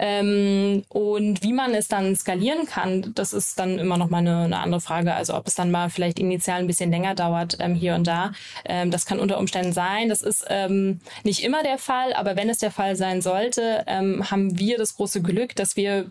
[0.08, 4.44] Ähm, und wie man es dann skalieren kann, das ist dann immer noch mal eine,
[4.44, 5.14] eine andere Frage.
[5.14, 8.32] Also ob es dann mal vielleicht initial ein bisschen länger dauert ähm, hier und da.
[8.64, 10.08] Ähm, das kann unter Umständen sein.
[10.08, 14.30] Das ist ähm, nicht immer der Fall, aber wenn es der Fall sein sollte, ähm,
[14.30, 16.10] haben wir das große Glück, dass wir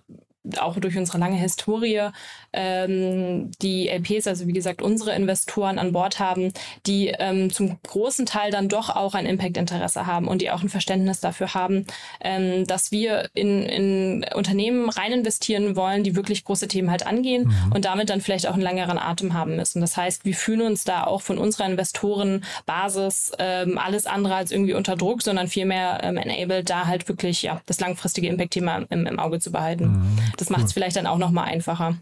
[0.60, 2.10] auch durch unsere lange Historie
[2.54, 6.52] ähm, die LPs, also wie gesagt unsere Investoren an Bord haben,
[6.86, 10.70] die ähm, zum großen Teil dann doch auch ein Impact-Interesse haben und die auch ein
[10.70, 11.86] Verständnis dafür haben,
[12.22, 17.48] ähm, dass wir in, in Unternehmen rein investieren wollen, die wirklich große Themen halt angehen
[17.48, 17.72] mhm.
[17.74, 19.82] und damit dann vielleicht auch einen längeren Atem haben müssen.
[19.82, 24.74] Das heißt, wir fühlen uns da auch von unserer Investorenbasis ähm, alles andere als irgendwie
[24.74, 29.20] unter Druck, sondern vielmehr ähm, enabled, da halt wirklich ja das langfristige Impact-Thema im, im
[29.20, 29.86] Auge zu behalten.
[29.86, 30.20] Mhm.
[30.38, 31.98] Das macht es vielleicht dann auch nochmal einfacher.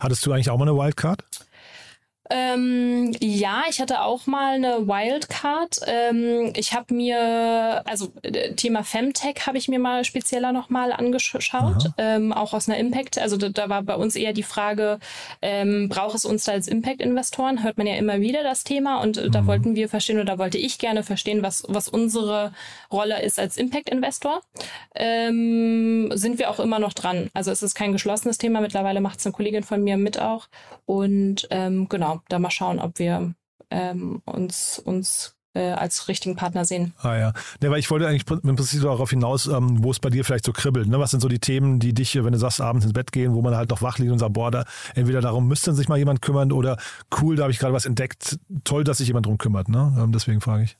[0.00, 1.24] Hattest du eigentlich auch mal eine Wildcard?
[2.30, 5.80] Ähm, ja, ich hatte auch mal eine Wildcard.
[5.86, 11.90] Ähm, ich habe mir, also äh, Thema Femtech habe ich mir mal spezieller nochmal angeschaut,
[11.98, 13.18] ähm, auch aus einer Impact.
[13.18, 14.98] Also da, da, war bei uns eher die Frage,
[15.42, 17.62] ähm, braucht es uns da als Impact-Investoren?
[17.62, 19.32] Hört man ja immer wieder das Thema und äh, mhm.
[19.32, 22.52] da wollten wir verstehen oder da wollte ich gerne verstehen, was, was unsere
[22.90, 24.40] Rolle ist als Impact-Investor.
[24.94, 27.30] Ähm, sind wir auch immer noch dran.
[27.34, 28.60] Also es ist kein geschlossenes Thema.
[28.60, 30.48] Mittlerweile macht es eine Kollegin von mir mit auch.
[30.86, 33.34] Und ähm, genau, da mal schauen, ob wir
[33.70, 36.92] ähm, uns, uns äh, als richtigen Partner sehen.
[36.98, 37.32] Ah ja.
[37.62, 40.44] Ne, weil ich wollte eigentlich im Prinzip darauf hinaus, ähm, wo es bei dir vielleicht
[40.44, 40.86] so kribbelt.
[40.86, 40.98] Ne?
[41.00, 43.42] Was sind so die Themen, die dich, wenn du sagst, abends ins Bett gehen, wo
[43.42, 46.20] man halt noch wach liegt und sagt, boah, da, entweder darum müsste sich mal jemand
[46.20, 46.76] kümmern oder
[47.20, 49.68] cool, da habe ich gerade was entdeckt, toll, dass sich jemand drum kümmert.
[49.68, 49.96] Ne?
[49.98, 50.76] Ähm, deswegen frage ich.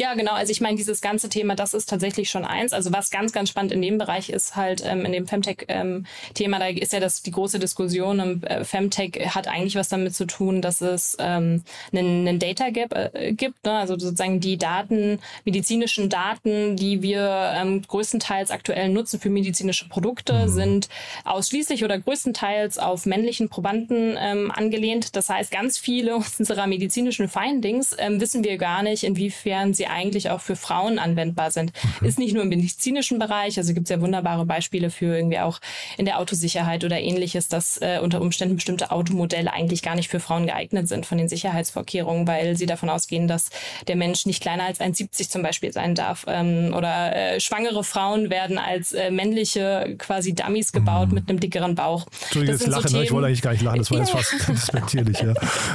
[0.00, 0.32] Ja, genau.
[0.32, 2.72] Also ich meine, dieses ganze Thema, das ist tatsächlich schon eins.
[2.72, 6.06] Also was ganz, ganz spannend in dem Bereich ist halt ähm, in dem Femtech-Thema, ähm,
[6.34, 8.18] da ist ja das die große Diskussion.
[8.18, 12.70] Und, äh, Femtech hat eigentlich was damit zu tun, dass es ähm, einen, einen Data
[12.70, 13.64] Gap äh, gibt.
[13.64, 13.70] Ne?
[13.70, 20.32] Also sozusagen die Daten, medizinischen Daten, die wir ähm, größtenteils aktuell nutzen für medizinische Produkte,
[20.32, 20.48] mhm.
[20.48, 20.88] sind
[21.24, 25.14] ausschließlich oder größtenteils auf männlichen Probanden ähm, angelehnt.
[25.14, 29.90] Das heißt, ganz viele unserer medizinischen Findings ähm, wissen wir gar nicht, inwiefern sie sie
[29.90, 31.72] eigentlich auch für Frauen anwendbar sind.
[32.00, 32.06] Mhm.
[32.06, 35.60] Ist nicht nur im medizinischen Bereich, also gibt es ja wunderbare Beispiele für irgendwie auch
[35.96, 40.20] in der Autosicherheit oder ähnliches, dass äh, unter Umständen bestimmte Automodelle eigentlich gar nicht für
[40.20, 43.50] Frauen geeignet sind von den Sicherheitsvorkehrungen, weil sie davon ausgehen, dass
[43.88, 46.24] der Mensch nicht kleiner als 1,70 zum Beispiel sein darf.
[46.28, 51.14] Ähm, oder äh, schwangere Frauen werden als äh, männliche quasi Dummies gebaut mhm.
[51.14, 52.06] mit einem dickeren Bauch.
[52.22, 55.18] Entschuldigung, jetzt lachen, so ich wollte eigentlich gar nicht lachen, das war jetzt fast respektierlich.
[55.20, 55.34] Ja.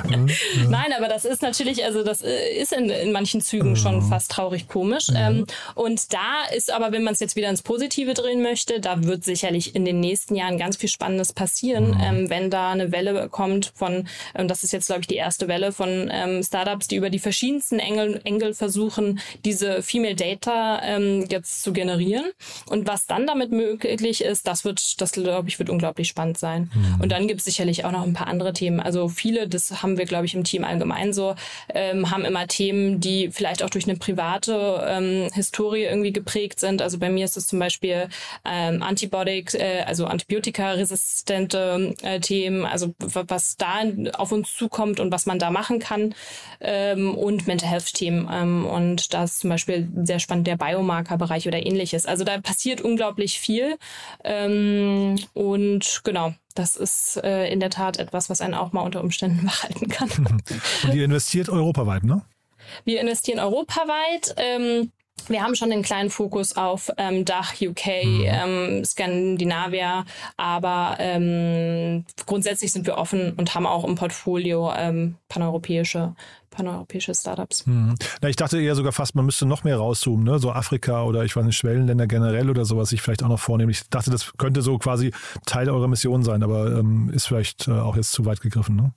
[0.09, 0.17] ja.
[0.69, 4.09] Nein, aber das ist natürlich, also das äh, ist in, in manchen Zügen schon mhm.
[4.09, 5.07] fast traurig komisch.
[5.15, 9.03] Ähm, und da ist aber, wenn man es jetzt wieder ins Positive drehen möchte, da
[9.03, 12.01] wird sicherlich in den nächsten Jahren ganz viel Spannendes passieren, mhm.
[12.01, 15.47] ähm, wenn da eine Welle kommt von, ähm, das ist jetzt glaube ich die erste
[15.47, 21.25] Welle von ähm, Startups, die über die verschiedensten Engel, Engel versuchen, diese Female Data ähm,
[21.29, 22.25] jetzt zu generieren.
[22.67, 26.71] Und was dann damit möglich ist, das wird, das glaube ich, wird unglaublich spannend sein.
[26.73, 27.01] Mhm.
[27.01, 28.79] Und dann gibt es sicherlich auch noch ein paar andere Themen.
[28.79, 31.35] Also viele, das haben wir, glaube ich, im Team allgemein so,
[31.73, 36.81] ähm, haben immer Themen, die vielleicht auch durch eine private ähm, Historie irgendwie geprägt sind.
[36.81, 38.07] Also bei mir ist es zum Beispiel
[38.45, 43.81] ähm, Antibiotic, äh, also Antibiotika-resistente äh, Themen, also was da
[44.13, 46.13] auf uns zukommt und was man da machen kann
[46.61, 48.29] ähm, und Mental Health-Themen.
[48.31, 52.05] Ähm, und da ist zum Beispiel sehr spannend der Biomarker-Bereich oder ähnliches.
[52.05, 53.77] Also da passiert unglaublich viel.
[54.23, 59.01] Ähm, und genau, das ist äh, in der Tat etwas, was einen auch mal unter
[59.01, 60.09] Umständen behalten kann.
[60.83, 62.21] Und ihr investiert europaweit, ne?
[62.85, 64.35] Wir investieren europaweit.
[64.37, 64.91] Ähm,
[65.27, 68.23] wir haben schon einen kleinen Fokus auf ähm, Dach, UK, mhm.
[68.25, 70.05] ähm, Skandinavia,
[70.37, 76.15] aber ähm, grundsätzlich sind wir offen und haben auch im Portfolio ähm, paneuropäische
[76.49, 77.67] paneuropäische Startups.
[77.67, 77.95] Mhm.
[78.21, 80.39] Na, ich dachte eher sogar fast, man müsste noch mehr rauszoomen, ne?
[80.39, 83.69] so Afrika oder ich weiß nicht, Schwellenländer generell oder sowas sich vielleicht auch noch vornehmen.
[83.69, 85.11] Ich dachte, das könnte so quasi
[85.45, 88.75] Teil eurer Mission sein, aber ähm, ist vielleicht äh, auch jetzt zu weit gegriffen.
[88.75, 88.93] Ne?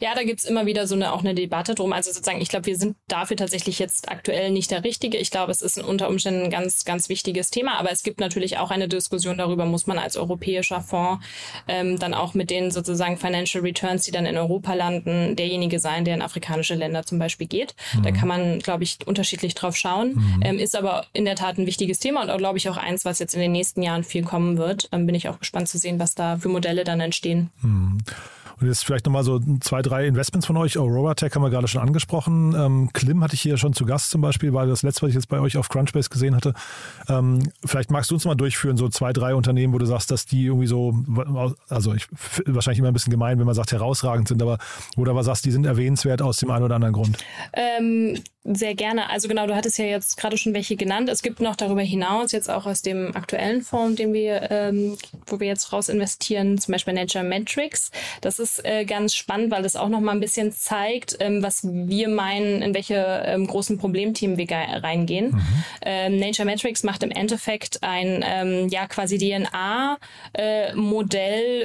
[0.00, 1.92] Ja, da gibt's immer wieder so eine auch eine Debatte drum.
[1.92, 5.18] Also sozusagen, ich glaube, wir sind dafür tatsächlich jetzt aktuell nicht der Richtige.
[5.18, 8.58] Ich glaube, es ist unter Umständen ein ganz, ganz wichtiges Thema, aber es gibt natürlich
[8.58, 11.24] auch eine Diskussion darüber, muss man als europäischer Fonds
[11.68, 16.04] ähm, dann auch mit den sozusagen Financial Returns, die dann in Europa landen, derjenige sein,
[16.04, 17.74] der in afrikanische Länder zum Beispiel geht.
[17.94, 18.02] Mhm.
[18.02, 20.14] Da kann man, glaube ich, unterschiedlich drauf schauen.
[20.14, 20.42] Mhm.
[20.42, 23.04] Ähm, ist aber in der Tat ein wichtiges Thema und auch, glaube ich, auch eins,
[23.04, 24.88] was jetzt in den nächsten Jahren viel kommen wird.
[24.92, 27.50] Ähm, bin ich auch gespannt zu sehen, was da für Modelle dann entstehen.
[27.62, 27.98] Mhm.
[28.60, 30.76] Und jetzt vielleicht nochmal so zwei, drei Investments von euch.
[30.76, 32.54] Aurora Tech haben wir gerade schon angesprochen.
[32.56, 35.14] Ähm, Klim hatte ich hier schon zu Gast zum Beispiel, weil das letzte, was ich
[35.14, 36.52] jetzt bei euch auf Crunchbase gesehen hatte.
[37.08, 40.26] Ähm, vielleicht magst du uns mal durchführen, so zwei, drei Unternehmen, wo du sagst, dass
[40.26, 40.94] die irgendwie so,
[41.68, 42.06] also ich,
[42.46, 44.58] wahrscheinlich immer ein bisschen gemein, wenn man sagt, herausragend sind, aber
[44.96, 47.18] du aber sagst, die sind erwähnenswert aus dem einen oder anderen Grund.
[47.52, 49.10] Ähm, sehr gerne.
[49.10, 51.10] Also genau, du hattest ja jetzt gerade schon welche genannt.
[51.10, 55.40] Es gibt noch darüber hinaus jetzt auch aus dem aktuellen Fonds, den wir, ähm, wo
[55.40, 57.90] wir jetzt raus investieren, zum Beispiel Nature Metrics.
[58.22, 61.64] Das ist äh, ganz spannend, weil das auch noch mal ein bisschen zeigt, ähm, was
[61.64, 62.94] wir meinen, in welche
[63.26, 65.32] ähm, großen Problemthemen wir reingehen.
[65.32, 65.64] Mhm.
[65.82, 69.58] Ähm, Nature Metrics macht im Endeffekt ein ähm, ja quasi DNA-Modell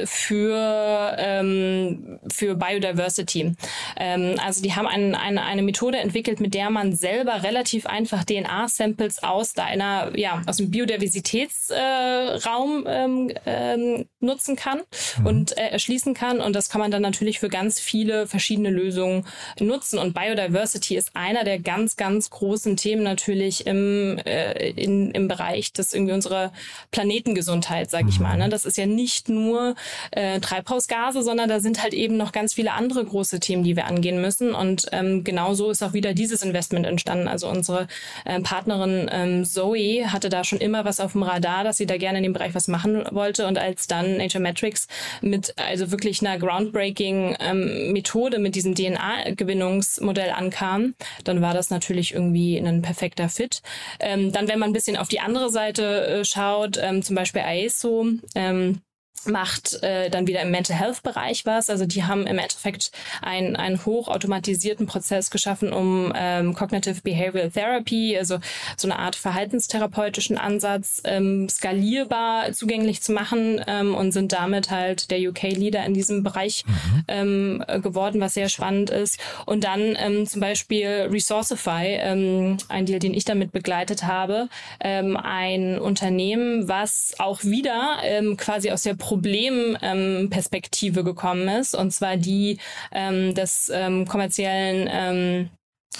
[0.01, 3.53] äh, für ähm, für Biodiversity.
[3.95, 7.85] Ähm, also die haben ein, eine eine Methode entwickelt, mit der der man selber relativ
[7.85, 14.81] einfach DNA-Samples aus deiner, ja, aus dem Biodiversitätsraum äh, ähm, ähm, nutzen kann
[15.19, 15.27] mhm.
[15.27, 16.41] und äh, erschließen kann.
[16.41, 19.27] Und das kann man dann natürlich für ganz viele verschiedene Lösungen
[19.59, 19.99] nutzen.
[19.99, 25.71] Und Biodiversity ist einer der ganz, ganz großen Themen natürlich im, äh, in, im Bereich
[25.71, 26.51] des irgendwie unserer
[26.89, 28.39] Planetengesundheit, sage ich mal.
[28.39, 28.49] Ne?
[28.49, 29.75] Das ist ja nicht nur
[30.09, 33.85] äh, Treibhausgase, sondern da sind halt eben noch ganz viele andere große Themen, die wir
[33.85, 34.55] angehen müssen.
[34.55, 37.27] Und ähm, genauso ist auch wieder dieses Investment entstanden.
[37.27, 37.87] Also unsere
[38.25, 41.97] äh, Partnerin ähm, Zoe hatte da schon immer was auf dem Radar, dass sie da
[41.97, 43.47] gerne in dem Bereich was machen wollte.
[43.47, 44.87] Und als dann Nature Metrics
[45.21, 52.13] mit also wirklich einer groundbreaking ähm, Methode mit diesem DNA-Gewinnungsmodell ankam, dann war das natürlich
[52.13, 53.61] irgendwie ein perfekter Fit.
[53.99, 57.41] Ähm, dann, wenn man ein bisschen auf die andere Seite äh, schaut, ähm, zum Beispiel
[57.41, 58.81] AESO, ähm,
[59.25, 61.69] macht äh, dann wieder im Mental Health Bereich was.
[61.69, 68.17] Also die haben im Endeffekt einen, einen hochautomatisierten Prozess geschaffen, um ähm, Cognitive Behavioral Therapy,
[68.17, 68.39] also
[68.77, 75.11] so eine Art verhaltenstherapeutischen Ansatz, ähm, skalierbar zugänglich zu machen ähm, und sind damit halt
[75.11, 77.03] der UK-Leader in diesem Bereich mhm.
[77.07, 79.19] ähm, geworden, was sehr spannend ist.
[79.45, 84.49] Und dann ähm, zum Beispiel Resourcify, ähm, ein Deal, den ich damit begleitet habe,
[84.79, 91.91] ähm, ein Unternehmen, was auch wieder ähm, quasi aus der Problemperspektive ähm, gekommen ist, und
[91.91, 92.57] zwar die
[92.91, 95.49] ähm, des ähm, kommerziellen ähm,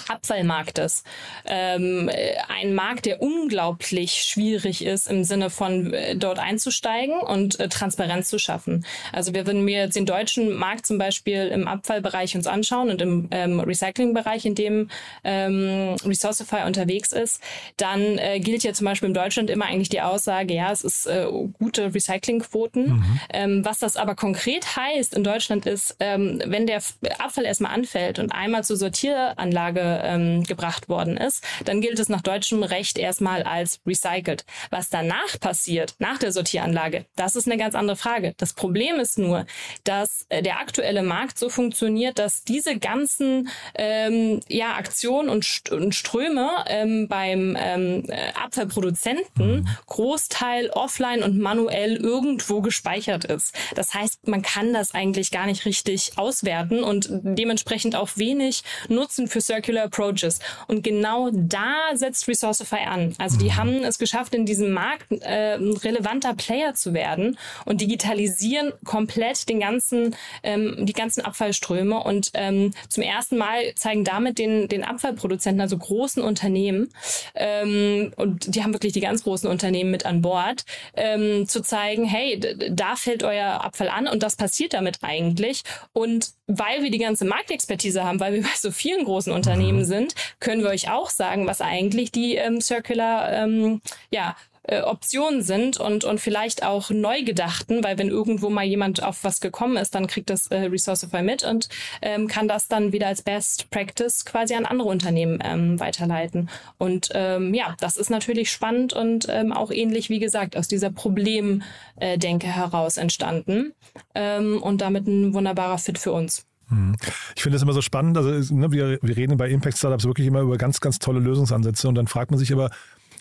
[0.08, 1.02] Abfallmarktes.
[1.46, 2.10] Ähm,
[2.48, 8.28] ein Markt, der unglaublich schwierig ist im Sinne von äh, dort einzusteigen und äh, Transparenz
[8.28, 8.84] zu schaffen.
[9.12, 13.00] Also wir, wenn wir jetzt den deutschen Markt zum Beispiel im Abfallbereich uns anschauen und
[13.02, 14.90] im ähm, Recyclingbereich, in dem
[15.24, 17.42] ähm, Resourcify unterwegs ist,
[17.76, 21.06] dann äh, gilt ja zum Beispiel in Deutschland immer eigentlich die Aussage, ja, es ist
[21.06, 21.26] äh,
[21.58, 22.88] gute Recyclingquoten.
[22.88, 23.20] Mhm.
[23.32, 26.82] Ähm, was das aber konkret heißt in Deutschland ist, ähm, wenn der
[27.18, 32.20] Abfall erstmal anfällt und einmal zur Sortieranlage ähm, gebracht worden ist, dann gilt es nach
[32.20, 34.44] deutschem Recht erstmal als recycelt.
[34.70, 38.34] Was danach passiert, nach der Sortieranlage, das ist eine ganz andere Frage.
[38.36, 39.46] Das Problem ist nur,
[39.84, 45.70] dass äh, der aktuelle Markt so funktioniert, dass diese ganzen ähm, ja, Aktionen und, St
[45.70, 49.68] und Ströme ähm, beim ähm, äh, Abfallproduzenten.
[49.86, 53.54] Großteil offline und manuell irgendwo gespeichert ist.
[53.74, 59.28] Das heißt, man kann das eigentlich gar nicht richtig auswerten und dementsprechend auch wenig Nutzen
[59.28, 60.40] für Circular Approaches.
[60.66, 63.14] Und genau da setzt Resourcify an.
[63.18, 63.56] Also die mhm.
[63.56, 69.48] haben es geschafft, in diesem Markt äh, ein relevanter Player zu werden und digitalisieren komplett
[69.48, 74.84] den ganzen, ähm, die ganzen Abfallströme und ähm, zum ersten Mal zeigen damit den, den
[74.84, 76.88] Abfallproduzenten, also großen Unternehmen,
[77.34, 82.04] ähm, und die haben wirklich die ganz großen Unternehmen mit an Bord, ähm, zu zeigen,
[82.04, 85.62] hey, da fällt euer Abfall an und das passiert damit eigentlich.
[85.92, 89.84] Und weil wir die ganze Marktexpertise haben, weil wir bei so vielen großen Unternehmen Unternehmen
[89.84, 95.42] sind, können wir euch auch sagen, was eigentlich die ähm, Circular ähm, ja, äh, Optionen
[95.42, 99.76] sind und, und vielleicht auch neu gedachten, weil wenn irgendwo mal jemand auf was gekommen
[99.76, 101.68] ist, dann kriegt das äh, Resourcify mit und
[102.02, 106.48] ähm, kann das dann wieder als Best Practice quasi an andere Unternehmen ähm, weiterleiten.
[106.78, 110.90] Und ähm, ja, das ist natürlich spannend und ähm, auch ähnlich, wie gesagt, aus dieser
[110.90, 113.72] Problemdenke heraus entstanden
[114.14, 116.45] ähm, und damit ein wunderbarer Fit für uns.
[116.68, 116.96] Mhm.
[117.34, 118.16] Ich finde es immer so spannend.
[118.16, 121.88] Also, ne, wir, wir reden bei Impact Startups wirklich immer über ganz, ganz tolle Lösungsansätze
[121.88, 122.70] und dann fragt man sich aber,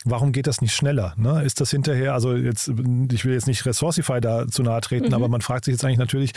[0.05, 1.13] warum geht das nicht schneller?
[1.17, 1.43] Ne?
[1.43, 2.69] Ist das hinterher, also jetzt,
[3.11, 5.13] ich will jetzt nicht Resourcify da zu nahe treten, mhm.
[5.13, 6.33] aber man fragt sich jetzt eigentlich natürlich,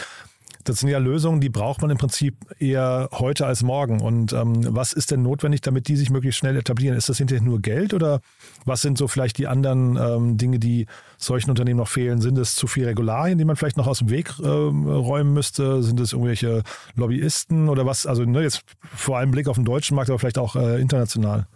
[0.69, 4.01] das sind ja Lösungen, die braucht man im Prinzip eher heute als morgen.
[4.01, 6.97] Und ähm, was ist denn notwendig, damit die sich möglichst schnell etablieren?
[6.97, 8.21] Ist das hinterher nur Geld oder
[8.65, 12.21] was sind so vielleicht die anderen ähm, Dinge, die solchen Unternehmen noch fehlen?
[12.21, 15.83] Sind es zu viele Regularien, die man vielleicht noch aus dem Weg ähm, räumen müsste?
[15.83, 16.63] Sind es irgendwelche
[16.95, 18.07] Lobbyisten oder was?
[18.07, 18.63] Also ne, jetzt
[18.95, 21.47] vor allem Blick auf den deutschen Markt, aber vielleicht auch äh, international.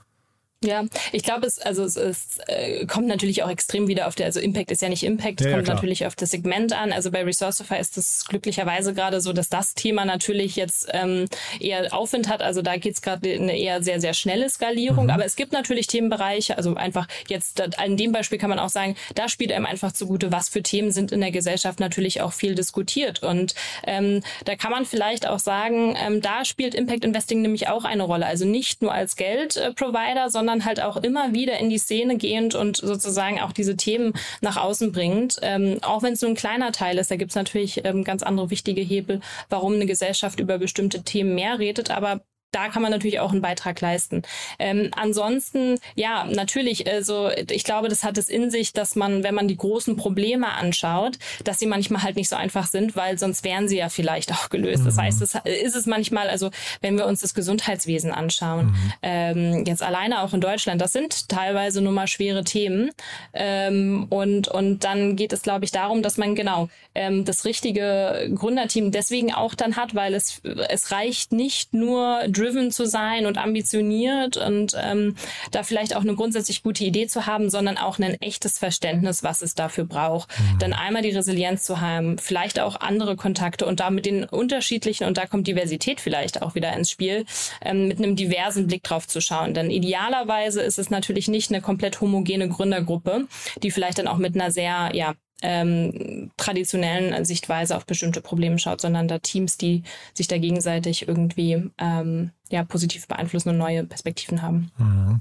[0.65, 4.27] Ja, ich glaube, es, also es, es äh, kommt natürlich auch extrem wieder auf der,
[4.27, 6.93] also Impact ist ja nicht Impact, es ja, kommt ja, natürlich auf das Segment an.
[6.93, 11.27] Also bei Resourcify ist es glücklicherweise gerade so, dass das Thema natürlich jetzt ähm,
[11.61, 12.43] eher Aufwind hat.
[12.43, 15.05] Also da geht's gerade eine eher sehr, sehr schnelle Skalierung.
[15.05, 15.11] Mhm.
[15.11, 18.97] Aber es gibt natürlich Themenbereiche, also einfach jetzt an dem Beispiel kann man auch sagen,
[19.15, 22.55] da spielt einem einfach zugute, was für Themen sind in der Gesellschaft natürlich auch viel
[22.55, 23.23] diskutiert.
[23.23, 27.85] Und ähm, da kann man vielleicht auch sagen, ähm, da spielt Impact Investing nämlich auch
[27.85, 28.27] eine Rolle.
[28.27, 32.55] Also nicht nur als Geldprovider, sondern sondern halt auch immer wieder in die Szene gehend
[32.55, 35.37] und sozusagen auch diese Themen nach außen bringt.
[35.43, 38.23] Ähm, auch wenn es nur ein kleiner Teil ist, da gibt es natürlich ähm, ganz
[38.23, 41.91] andere wichtige Hebel, warum eine Gesellschaft über bestimmte Themen mehr redet.
[41.91, 42.21] Aber
[42.53, 44.23] da kann man natürlich auch einen Beitrag leisten.
[44.59, 49.35] Ähm, ansonsten, ja, natürlich, also ich glaube, das hat es in sich, dass man, wenn
[49.35, 53.43] man die großen Probleme anschaut, dass sie manchmal halt nicht so einfach sind, weil sonst
[53.45, 54.83] wären sie ja vielleicht auch gelöst.
[54.83, 54.87] Mhm.
[54.87, 58.93] Das heißt, es ist es manchmal, also wenn wir uns das Gesundheitswesen anschauen, mhm.
[59.03, 62.91] ähm, jetzt alleine auch in Deutschland, das sind teilweise nur mal schwere Themen.
[63.33, 68.31] Ähm, und, und dann geht es, glaube ich, darum, dass man genau ähm, das richtige
[68.35, 73.39] Gründerteam deswegen auch dann hat, weil es, es reicht nicht nur driven zu sein und
[73.39, 75.15] ambitioniert und ähm,
[75.51, 79.43] da vielleicht auch eine grundsätzlich gute Idee zu haben, sondern auch ein echtes Verständnis, was
[79.43, 80.29] es dafür braucht.
[80.39, 80.59] Mhm.
[80.59, 85.07] Dann einmal die Resilienz zu haben, vielleicht auch andere Kontakte und da mit den unterschiedlichen,
[85.07, 87.25] und da kommt Diversität vielleicht auch wieder ins Spiel,
[87.65, 89.55] ähm, mit einem diversen Blick drauf zu schauen.
[89.55, 93.27] Denn idealerweise ist es natürlich nicht eine komplett homogene Gründergruppe,
[93.63, 98.81] die vielleicht dann auch mit einer sehr, ja, ähm, traditionellen Sichtweise auf bestimmte Probleme schaut,
[98.81, 99.83] sondern da Teams, die
[100.15, 104.71] sich da gegenseitig irgendwie ähm, ja, positiv beeinflussen und neue Perspektiven haben.
[104.79, 105.21] Mhm.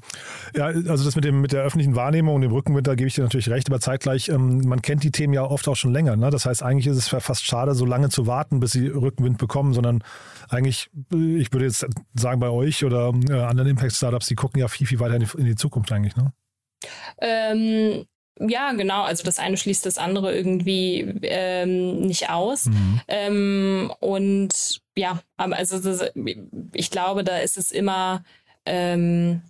[0.55, 3.15] Ja, also das mit, dem, mit der öffentlichen Wahrnehmung und dem Rückenwind, da gebe ich
[3.15, 6.15] dir natürlich recht, aber zeitgleich, ähm, man kennt die Themen ja oft auch schon länger.
[6.17, 6.29] Ne?
[6.29, 9.73] Das heißt, eigentlich ist es fast schade, so lange zu warten, bis sie Rückenwind bekommen,
[9.73, 10.03] sondern
[10.49, 14.85] eigentlich, ich würde jetzt sagen, bei euch oder äh, anderen Impact-Startups, die gucken ja viel,
[14.85, 16.15] viel weiter in die, in die Zukunft eigentlich.
[16.17, 16.33] Ne?
[17.19, 18.05] Ähm,
[18.47, 19.03] ja, genau.
[19.03, 22.65] Also das eine schließt das andere irgendwie ähm, nicht aus.
[22.65, 23.01] Mhm.
[23.07, 26.11] Ähm, und ja, also das,
[26.73, 28.23] ich glaube, da ist es immer
[28.65, 29.41] ähm,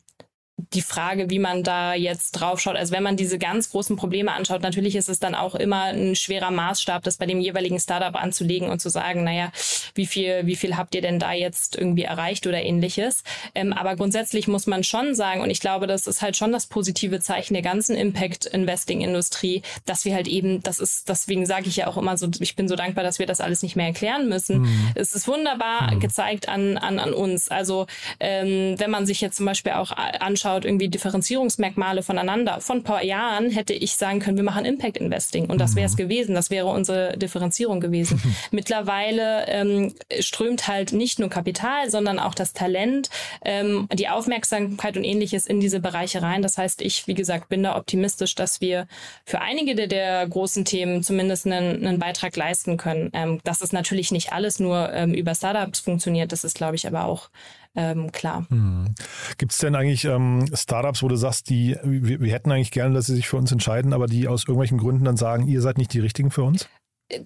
[0.73, 2.75] die Frage, wie man da jetzt drauf schaut.
[2.75, 6.15] Also wenn man diese ganz großen Probleme anschaut, natürlich ist es dann auch immer ein
[6.15, 9.51] schwerer Maßstab, das bei dem jeweiligen Startup anzulegen und zu sagen, naja,
[9.95, 13.23] wie viel, wie viel habt ihr denn da jetzt irgendwie erreicht oder ähnliches.
[13.55, 16.67] Ähm, aber grundsätzlich muss man schon sagen, und ich glaube, das ist halt schon das
[16.67, 21.87] positive Zeichen der ganzen Impact-Investing-Industrie, dass wir halt eben, das ist, deswegen sage ich ja
[21.87, 24.61] auch immer so, ich bin so dankbar, dass wir das alles nicht mehr erklären müssen.
[24.61, 24.91] Mhm.
[24.95, 25.99] Es ist wunderbar mhm.
[25.99, 27.49] gezeigt an, an, an uns.
[27.49, 27.87] Also
[28.19, 32.61] ähm, wenn man sich jetzt zum Beispiel auch anschaut, irgendwie Differenzierungsmerkmale voneinander.
[32.61, 35.85] Von ein paar Jahren hätte ich sagen können, wir machen Impact Investing und das wäre
[35.85, 35.97] es mhm.
[35.97, 36.35] gewesen.
[36.35, 38.21] Das wäre unsere Differenzierung gewesen.
[38.51, 43.09] Mittlerweile ähm, strömt halt nicht nur Kapital, sondern auch das Talent,
[43.43, 46.41] ähm, die Aufmerksamkeit und ähnliches in diese Bereiche rein.
[46.41, 48.87] Das heißt, ich, wie gesagt, bin da optimistisch, dass wir
[49.25, 53.09] für einige der, der großen Themen zumindest einen, einen Beitrag leisten können.
[53.13, 56.87] Ähm, dass es natürlich nicht alles nur ähm, über Startups funktioniert, das ist, glaube ich,
[56.87, 57.29] aber auch
[57.75, 58.45] ähm, klar.
[58.49, 58.95] Hm.
[59.37, 62.93] Gibt es denn eigentlich ähm, Startups, wo du sagst, die wir, wir hätten eigentlich gerne,
[62.93, 65.77] dass sie sich für uns entscheiden, aber die aus irgendwelchen Gründen dann sagen, ihr seid
[65.77, 66.67] nicht die richtigen für uns?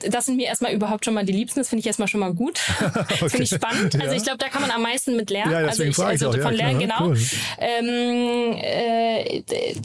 [0.10, 1.60] Das sind mir erstmal überhaupt schon mal die Liebsten.
[1.60, 2.60] Das finde ich erstmal schon mal gut.
[2.96, 3.30] okay.
[3.30, 3.96] Finde ich spannend.
[3.96, 4.14] Also ja.
[4.14, 5.52] Ich glaube, da kann man am meisten mit lernen.
[5.52, 7.08] Ja, also ich, also ich von ja, lernen, genau.
[7.08, 7.20] Cool.
[7.58, 9.44] Ähm, äh,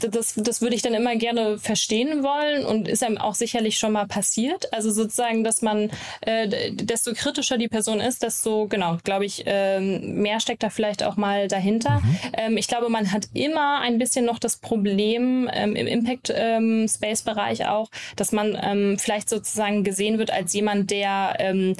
[0.09, 3.91] das, das würde ich dann immer gerne verstehen wollen und ist einem auch sicherlich schon
[3.91, 4.71] mal passiert.
[4.73, 5.91] Also sozusagen, dass man,
[6.21, 11.03] äh, desto kritischer die Person ist, desto, genau, glaube ich, äh, mehr steckt da vielleicht
[11.03, 11.99] auch mal dahinter.
[11.99, 12.17] Mhm.
[12.33, 17.67] Ähm, ich glaube, man hat immer ein bisschen noch das Problem ähm, im Impact-Space-Bereich ähm,
[17.67, 21.75] auch, dass man ähm, vielleicht sozusagen gesehen wird als jemand, der ähm,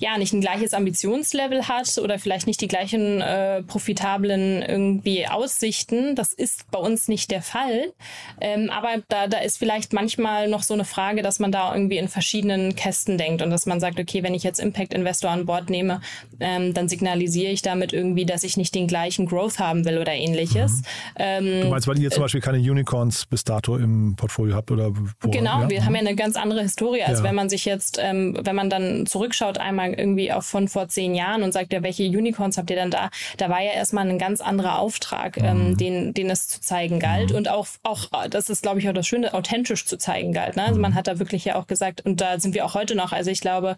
[0.00, 6.14] ja nicht ein gleiches Ambitionslevel hat oder vielleicht nicht die gleichen äh, profitablen irgendwie Aussichten.
[6.14, 7.92] Das ist bei uns nicht der Fall.
[8.40, 11.98] Ähm, aber da, da ist vielleicht manchmal noch so eine Frage, dass man da irgendwie
[11.98, 15.46] in verschiedenen Kästen denkt und dass man sagt, okay, wenn ich jetzt Impact Investor an
[15.46, 16.00] Bord nehme,
[16.40, 20.12] ähm, dann signalisiere ich damit irgendwie, dass ich nicht den gleichen Growth haben will oder
[20.12, 20.78] ähnliches.
[20.78, 20.84] Mhm.
[21.16, 24.70] Ähm, du meinst, weil ihr zum äh, Beispiel keine Unicorns bis dato im Portfolio habt
[24.70, 25.70] oder wo, Genau, ja?
[25.70, 25.84] wir mhm.
[25.84, 27.24] haben ja eine ganz andere Historie, als ja.
[27.24, 31.14] wenn man sich jetzt, ähm, wenn man dann zurückschaut, einmal irgendwie auch von vor zehn
[31.14, 33.10] Jahren und sagt, ja, welche Unicorns habt ihr denn da?
[33.36, 35.76] Da war ja erstmal ein ganz anderer Auftrag, ähm, mhm.
[35.76, 37.30] den, den es zu zeigen galt.
[37.30, 37.36] Mhm.
[37.36, 40.56] Und auch, auch, das ist, glaube ich, auch das Schöne, authentisch zu zeigen galt.
[40.56, 40.64] Ne?
[40.64, 40.96] Also man mhm.
[40.96, 43.12] hat da wirklich ja auch gesagt, und da sind wir auch heute noch.
[43.12, 43.76] Also ich glaube,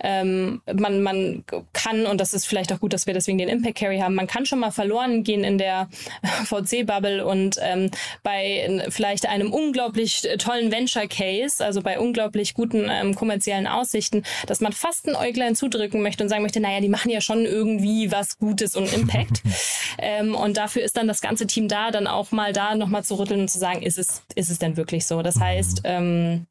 [0.00, 3.78] ähm, man, man kann, und das ist vielleicht auch gut, dass wir deswegen den Impact
[3.78, 5.88] Carry haben, man kann schon mal verloren gehen in der
[6.44, 7.90] VC-Bubble und ähm,
[8.22, 14.60] bei vielleicht einem unglaublich tollen Venture Case, also bei unglaublich guten ähm, kommerziellen Aussichten, dass
[14.60, 18.10] man fast ein Äuglein zudrücken möchte und sagen möchte, naja, die machen ja schon irgendwie
[18.12, 19.42] was Gutes und Impact.
[19.98, 23.18] ähm, und dafür ist dann das ganze Team da, dann auch mal da nochmal zu
[23.18, 25.22] rütteln und zu sagen, ist es, ist es denn wirklich so?
[25.22, 26.46] Das heißt, ähm,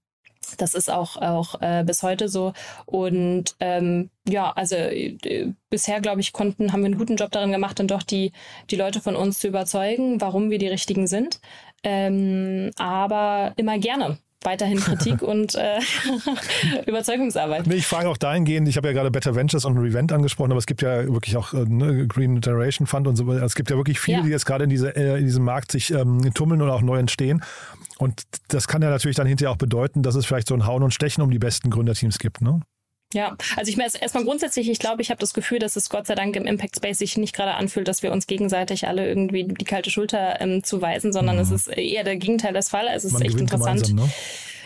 [0.58, 2.54] das ist auch, auch äh, bis heute so.
[2.86, 7.52] Und ähm, ja, also äh, bisher, glaube ich, konnten, haben wir einen guten Job darin
[7.52, 8.32] gemacht, dann doch die,
[8.70, 11.40] die Leute von uns zu überzeugen, warum wir die richtigen sind.
[11.84, 15.80] Ähm, aber immer gerne weiterhin Kritik und äh,
[16.86, 17.68] Überzeugungsarbeit.
[17.68, 20.60] Nee, ich frage auch dahingehend, ich habe ja gerade Better Ventures und Revent angesprochen, aber
[20.60, 23.44] es gibt ja wirklich auch äh, ne, Green Generation Fund und so weiter.
[23.44, 24.24] Es gibt ja wirklich viele, ja.
[24.24, 26.98] die jetzt gerade in, diese, äh, in diesem Markt sich ähm, tummeln oder auch neu
[26.98, 27.44] entstehen.
[27.98, 30.84] Und das kann ja natürlich dann hinterher auch bedeuten, dass es vielleicht so ein Hauen
[30.84, 32.62] und Stechen um die besten Gründerteams gibt, ne?
[33.14, 36.08] Ja, also ich meine erstmal grundsätzlich, ich glaube, ich habe das Gefühl, dass es Gott
[36.08, 39.44] sei Dank im Impact Space sich nicht gerade anfühlt, dass wir uns gegenseitig alle irgendwie
[39.44, 41.42] die kalte Schulter ähm, zuweisen, sondern mhm.
[41.42, 42.88] es ist eher der Gegenteil des Fall.
[42.88, 43.94] Also es Man ist echt interessant.
[43.94, 44.10] Ne?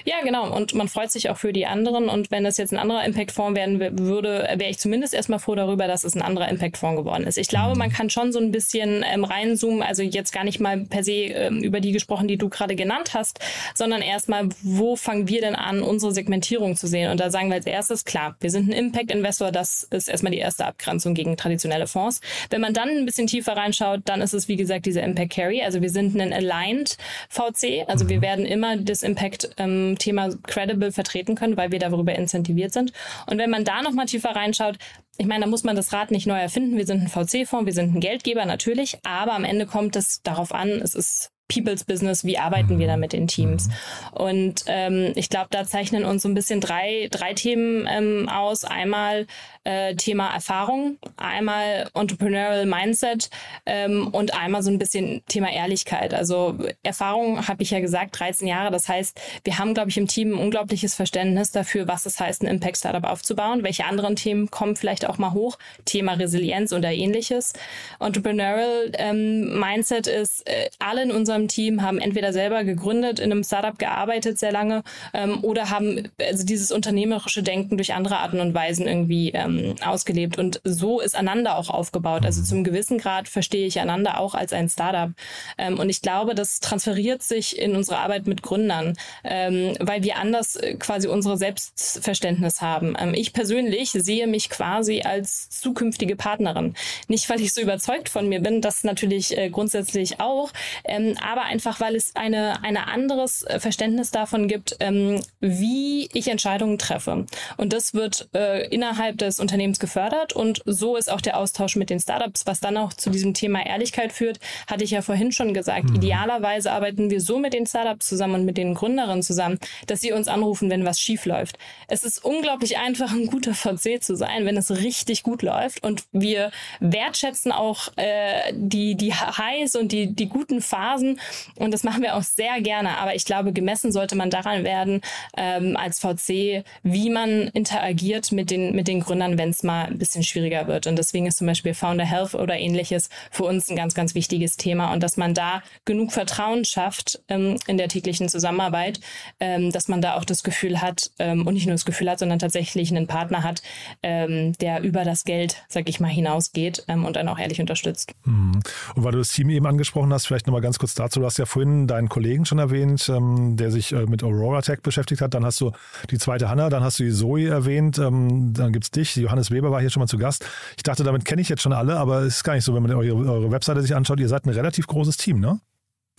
[0.05, 0.55] Ja, genau.
[0.55, 2.09] Und man freut sich auch für die anderen.
[2.09, 5.87] Und wenn es jetzt ein anderer Impact-Fonds werden würde, wäre ich zumindest erstmal froh darüber,
[5.87, 7.39] dass es ein anderer Impact-Fonds geworden ist.
[7.39, 10.81] Ich glaube, man kann schon so ein bisschen ähm, reinzoomen, also jetzt gar nicht mal
[10.81, 13.39] per se ähm, über die gesprochen, die du gerade genannt hast,
[13.73, 17.09] sondern erstmal, wo fangen wir denn an, unsere Segmentierung zu sehen?
[17.09, 20.37] Und da sagen wir als erstes, klar, wir sind ein Impact-Investor, das ist erstmal die
[20.37, 22.21] erste Abgrenzung gegen traditionelle Fonds.
[22.51, 25.63] Wenn man dann ein bisschen tiefer reinschaut, dann ist es, wie gesagt, dieser Impact Carry.
[25.63, 26.95] Also wir sind ein Aligned
[27.29, 28.21] VC, also wir mhm.
[28.21, 32.93] werden immer das Impact ähm, Thema credible vertreten können, weil wir darüber incentiviert sind.
[33.27, 34.77] Und wenn man da nochmal tiefer reinschaut,
[35.17, 36.77] ich meine, da muss man das Rad nicht neu erfinden.
[36.77, 40.53] Wir sind ein VC-Fonds, wir sind ein Geldgeber natürlich, aber am Ende kommt es darauf
[40.53, 43.69] an, es ist People's Business, wie arbeiten wir da mit den Teams?
[44.11, 48.63] Und ähm, ich glaube, da zeichnen uns so ein bisschen drei, drei Themen ähm, aus.
[48.63, 49.27] Einmal
[49.63, 53.29] äh, Thema Erfahrung, einmal Entrepreneurial Mindset
[53.65, 56.13] ähm, und einmal so ein bisschen Thema Ehrlichkeit.
[56.13, 58.71] Also Erfahrung habe ich ja gesagt, 13 Jahre.
[58.71, 62.43] Das heißt, wir haben, glaube ich, im Team ein unglaubliches Verständnis dafür, was es heißt,
[62.43, 63.63] ein Impact-Startup aufzubauen.
[63.63, 65.57] Welche anderen Themen kommen vielleicht auch mal hoch?
[65.85, 67.53] Thema Resilienz oder ähnliches.
[67.99, 73.31] Entrepreneurial ähm, Mindset ist, äh, alle in unserem unserem Team haben entweder selber gegründet, in
[73.31, 74.83] einem Startup gearbeitet sehr lange
[75.13, 80.37] ähm, oder haben also dieses unternehmerische Denken durch andere Arten und Weisen irgendwie ähm, ausgelebt.
[80.37, 82.25] Und so ist Ananda auch aufgebaut.
[82.25, 85.11] Also zum gewissen Grad verstehe ich Ananda auch als ein Startup.
[85.57, 90.17] Ähm, und ich glaube, das transferiert sich in unsere Arbeit mit Gründern, ähm, weil wir
[90.17, 92.95] anders äh, quasi unsere Selbstverständnis haben.
[92.99, 96.75] Ähm, ich persönlich sehe mich quasi als zukünftige Partnerin.
[97.07, 100.51] Nicht, weil ich so überzeugt von mir bin, das natürlich äh, grundsätzlich auch,
[100.85, 106.27] ähm, aber einfach, weil es eine, eine anderes äh, Verständnis davon gibt, ähm, wie ich
[106.27, 107.25] Entscheidungen treffe.
[107.57, 111.89] Und das wird äh, innerhalb des Unternehmens gefördert und so ist auch der Austausch mit
[111.89, 115.53] den Startups, was dann auch zu diesem Thema Ehrlichkeit führt, hatte ich ja vorhin schon
[115.53, 115.89] gesagt.
[115.89, 115.95] Mhm.
[115.95, 120.11] Idealerweise arbeiten wir so mit den Startups zusammen und mit den Gründerinnen zusammen, dass sie
[120.11, 121.57] uns anrufen, wenn was schief läuft.
[121.87, 126.03] Es ist unglaublich einfach, ein guter VC zu sein, wenn es richtig gut läuft und
[126.11, 131.14] wir wertschätzen auch äh, die, die Highs und die, die guten Phasen
[131.57, 132.97] und das machen wir auch sehr gerne.
[132.97, 135.01] Aber ich glaube, gemessen sollte man daran werden,
[135.37, 139.97] ähm, als VC, wie man interagiert mit den, mit den Gründern, wenn es mal ein
[139.97, 140.87] bisschen schwieriger wird.
[140.87, 144.57] Und deswegen ist zum Beispiel Founder Health oder ähnliches für uns ein ganz, ganz wichtiges
[144.57, 148.99] Thema und dass man da genug Vertrauen schafft ähm, in der täglichen Zusammenarbeit,
[149.39, 152.19] ähm, dass man da auch das Gefühl hat ähm, und nicht nur das Gefühl hat,
[152.19, 153.61] sondern tatsächlich einen Partner hat,
[154.03, 158.13] ähm, der über das Geld, sag ich mal, hinausgeht ähm, und dann auch ehrlich unterstützt.
[158.25, 158.61] Mhm.
[158.95, 161.19] Und weil du das Team eben angesprochen hast, vielleicht nochmal ganz kurz dazu.
[161.19, 164.81] Du hast ja vorhin deinen Kollegen schon erwähnt, ähm, der sich äh, mit Aurora Tech
[164.81, 165.33] beschäftigt hat.
[165.33, 165.71] Dann hast du
[166.09, 169.15] die zweite Hanna, dann hast du die Zoe erwähnt, ähm, dann gibt es dich.
[169.15, 170.45] Johannes Weber war hier schon mal zu Gast.
[170.77, 172.83] Ich dachte, damit kenne ich jetzt schon alle, aber es ist gar nicht so, wenn
[172.83, 174.19] man eure, eure Webseite sich anschaut.
[174.19, 175.59] Ihr seid ein relativ großes Team, ne?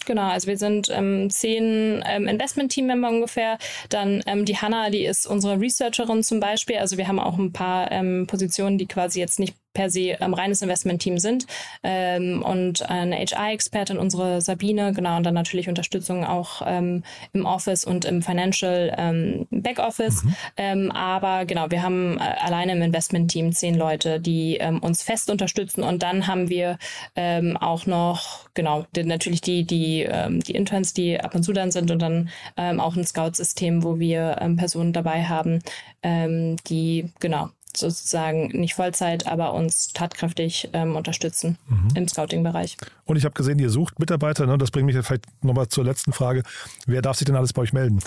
[0.04, 3.58] Genau, also wir sind ähm, zehn ähm, Investment-Team-Member ungefähr.
[3.88, 6.76] Dann ähm, die Hanna, die ist unsere Researcherin zum Beispiel.
[6.76, 10.32] Also wir haben auch ein paar ähm, Positionen, die quasi jetzt nicht per se ähm,
[10.32, 11.46] reines Investment-Team sind
[11.82, 17.04] ähm, und eine HR-Expertin, unsere Sabine, genau, und dann natürlich Unterstützung auch ähm,
[17.34, 20.24] im Office und im Financial ähm, Backoffice.
[20.24, 20.34] Mhm.
[20.56, 25.28] Ähm, aber genau, wir haben äh, alleine im Investment-Team zehn Leute, die ähm, uns fest
[25.30, 26.78] unterstützen und dann haben wir
[27.14, 30.08] ähm, auch noch, genau, die, natürlich die, die,
[30.46, 34.38] die Interns, die ab und zu dann sind und dann auch ein Scout-System, wo wir
[34.56, 35.60] Personen dabei haben,
[36.04, 41.88] die, genau, sozusagen nicht Vollzeit, aber uns tatkräftig ähm, unterstützen mhm.
[41.94, 42.76] im Scouting-Bereich.
[43.04, 44.46] Und ich habe gesehen, ihr sucht Mitarbeiter.
[44.46, 44.58] Ne?
[44.58, 46.42] Das bringt mich vielleicht nochmal zur letzten Frage.
[46.86, 48.00] Wer darf sich denn alles bei euch melden?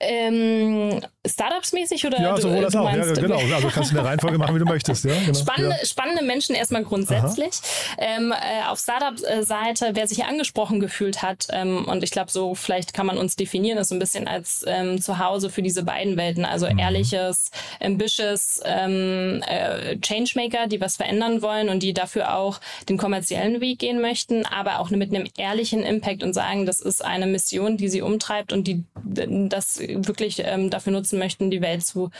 [0.00, 2.20] Ähm, Startups-mäßig oder?
[2.20, 2.90] Ja, sowohl als auch.
[2.90, 3.36] Ja, genau.
[3.36, 5.04] Also kannst du in der Reihenfolge machen, wie du möchtest.
[5.04, 5.38] Ja, genau.
[5.38, 5.86] spannende, ja.
[5.86, 7.52] spannende Menschen erstmal grundsätzlich.
[7.98, 12.54] Ähm, äh, auf Startup-Seite, wer sich hier angesprochen gefühlt hat, ähm, und ich glaube, so
[12.54, 16.16] vielleicht kann man uns definieren, ist so ein bisschen als ähm, Zuhause für diese beiden
[16.16, 16.46] Welten.
[16.46, 16.78] Also mhm.
[16.78, 23.60] ehrliches, ambitious ähm, äh, Changemaker, die was verändern wollen und die dafür auch den kommerziellen
[23.60, 27.76] Weg gehen möchten, aber auch mit einem ehrlichen Impact und sagen, das ist eine Mission,
[27.76, 32.10] die sie umtreibt und die das wirklich ähm, dafür nutzen möchten, die Welt zu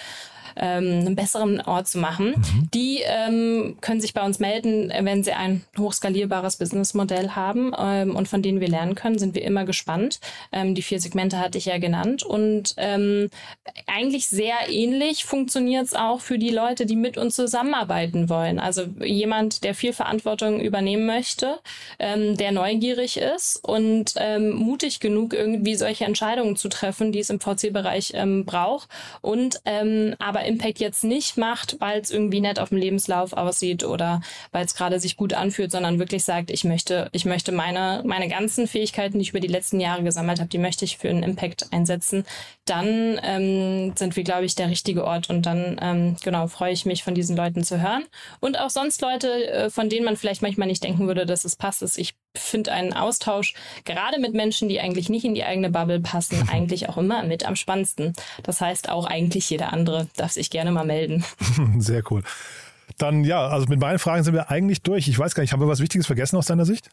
[0.57, 2.35] ähm, einen besseren Ort zu machen.
[2.37, 2.71] Mhm.
[2.73, 8.29] Die ähm, können sich bei uns melden, wenn sie ein hochskalierbares Businessmodell haben ähm, und
[8.29, 10.21] von denen wir lernen können, sind wir immer gespannt.
[10.53, 13.31] Ähm, die vier Segmente hatte ich ja genannt und ähm,
[13.87, 18.59] eigentlich sehr ähnlich funktioniert es auch für die Leute, die mit uns zusammenarbeiten wollen.
[18.59, 21.59] Also jemand, der viel Verantwortung übernehmen möchte,
[21.99, 27.31] ähm, der neugierig ist und ähm, mutig genug, irgendwie solche Entscheidungen zu treffen, die es
[27.31, 28.89] im VC-Bereich ähm, braucht
[29.21, 33.33] und ähm, aber aber Impact jetzt nicht macht, weil es irgendwie nett auf dem Lebenslauf
[33.33, 34.21] aussieht oder
[34.53, 38.29] weil es gerade sich gut anfühlt, sondern wirklich sagt, ich möchte, ich möchte meine, meine
[38.29, 41.23] ganzen Fähigkeiten, die ich über die letzten Jahre gesammelt habe, die möchte ich für einen
[41.23, 42.25] Impact einsetzen,
[42.65, 46.87] dann ähm, sind wir, glaube ich, der richtige Ort und dann, ähm, genau, freue ich
[46.87, 48.05] mich, von diesen Leuten zu hören.
[48.41, 51.57] Und auch sonst Leute, äh, von denen man vielleicht manchmal nicht denken würde, dass es
[51.57, 51.83] passt.
[51.83, 51.99] Ist.
[51.99, 53.55] Ich finde einen Austausch
[53.85, 57.47] gerade mit Menschen, die eigentlich nicht in die eigene Bubble passen, eigentlich auch immer mit
[57.47, 58.13] am spannendsten.
[58.43, 61.25] Das heißt, auch eigentlich jeder andere darf sich gerne mal melden.
[61.79, 62.23] Sehr cool.
[62.99, 65.09] Dann ja, also mit meinen Fragen sind wir eigentlich durch.
[65.09, 66.91] Ich weiß gar nicht, haben wir was Wichtiges vergessen aus deiner Sicht?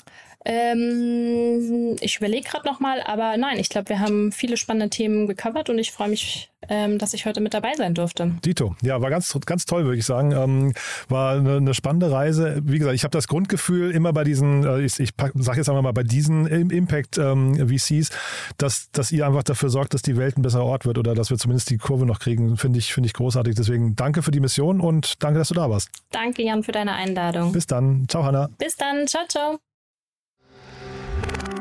[0.49, 5.69] Ähm, ich überlege gerade nochmal, aber nein, ich glaube, wir haben viele spannende Themen gecovert
[5.69, 8.31] und ich freue mich, ähm, dass ich heute mit dabei sein durfte.
[8.45, 10.31] Dito, ja, war ganz, ganz toll, würde ich sagen.
[10.31, 10.73] Ähm,
[11.09, 12.61] war eine, eine, spannende Reise.
[12.63, 15.83] Wie gesagt, ich habe das Grundgefühl immer bei diesen, äh, ich, ich sage jetzt einmal
[15.83, 18.11] mal, bei diesen Impact ähm, VCs,
[18.55, 21.29] dass, dass ihr einfach dafür sorgt, dass die Welt ein besserer Ort wird oder dass
[21.29, 23.55] wir zumindest die Kurve noch kriegen, finde ich, finde ich großartig.
[23.55, 25.89] Deswegen danke für die Mission und danke, dass du da warst.
[26.11, 27.51] Danke, Jan, für deine Einladung.
[27.51, 28.05] Bis dann.
[28.07, 28.47] Ciao, Hanna.
[28.57, 29.07] Bis dann.
[29.07, 29.59] Ciao, ciao.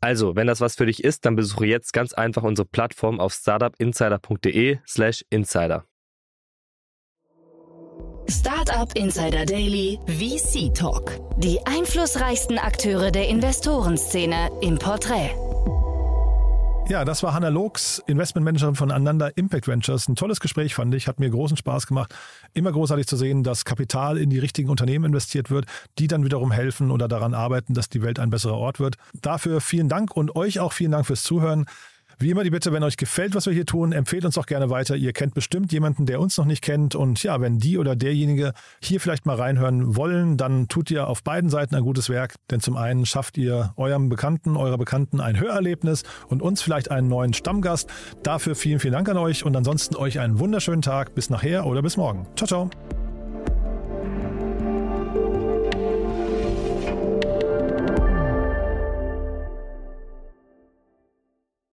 [0.00, 3.34] Also, wenn das was für dich ist, dann besuche jetzt ganz einfach unsere Plattform auf
[3.34, 5.84] startupinsider.de/slash insider.
[8.28, 11.18] Startup Insider Daily VC Talk.
[11.38, 15.30] Die einflussreichsten Akteure der Investorenszene im Porträt.
[16.88, 20.08] Ja, das war Hannah Looks, Investmentmanagerin von Ananda Impact Ventures.
[20.08, 22.12] Ein tolles Gespräch fand ich, hat mir großen Spaß gemacht.
[22.52, 25.66] Immer großartig zu sehen, dass Kapital in die richtigen Unternehmen investiert wird,
[25.98, 28.96] die dann wiederum helfen oder daran arbeiten, dass die Welt ein besserer Ort wird.
[29.14, 31.66] Dafür vielen Dank und euch auch vielen Dank fürs Zuhören.
[32.22, 34.68] Wie immer die Bitte, wenn euch gefällt, was wir hier tun, empfehlt uns doch gerne
[34.68, 34.94] weiter.
[34.94, 36.94] Ihr kennt bestimmt jemanden, der uns noch nicht kennt.
[36.94, 38.52] Und ja, wenn die oder derjenige
[38.82, 42.34] hier vielleicht mal reinhören wollen, dann tut ihr auf beiden Seiten ein gutes Werk.
[42.50, 47.08] Denn zum einen schafft ihr eurem Bekannten, eurer Bekannten ein Hörerlebnis und uns vielleicht einen
[47.08, 47.88] neuen Stammgast.
[48.22, 51.14] Dafür vielen, vielen Dank an euch und ansonsten euch einen wunderschönen Tag.
[51.14, 52.26] Bis nachher oder bis morgen.
[52.36, 52.99] Ciao, ciao.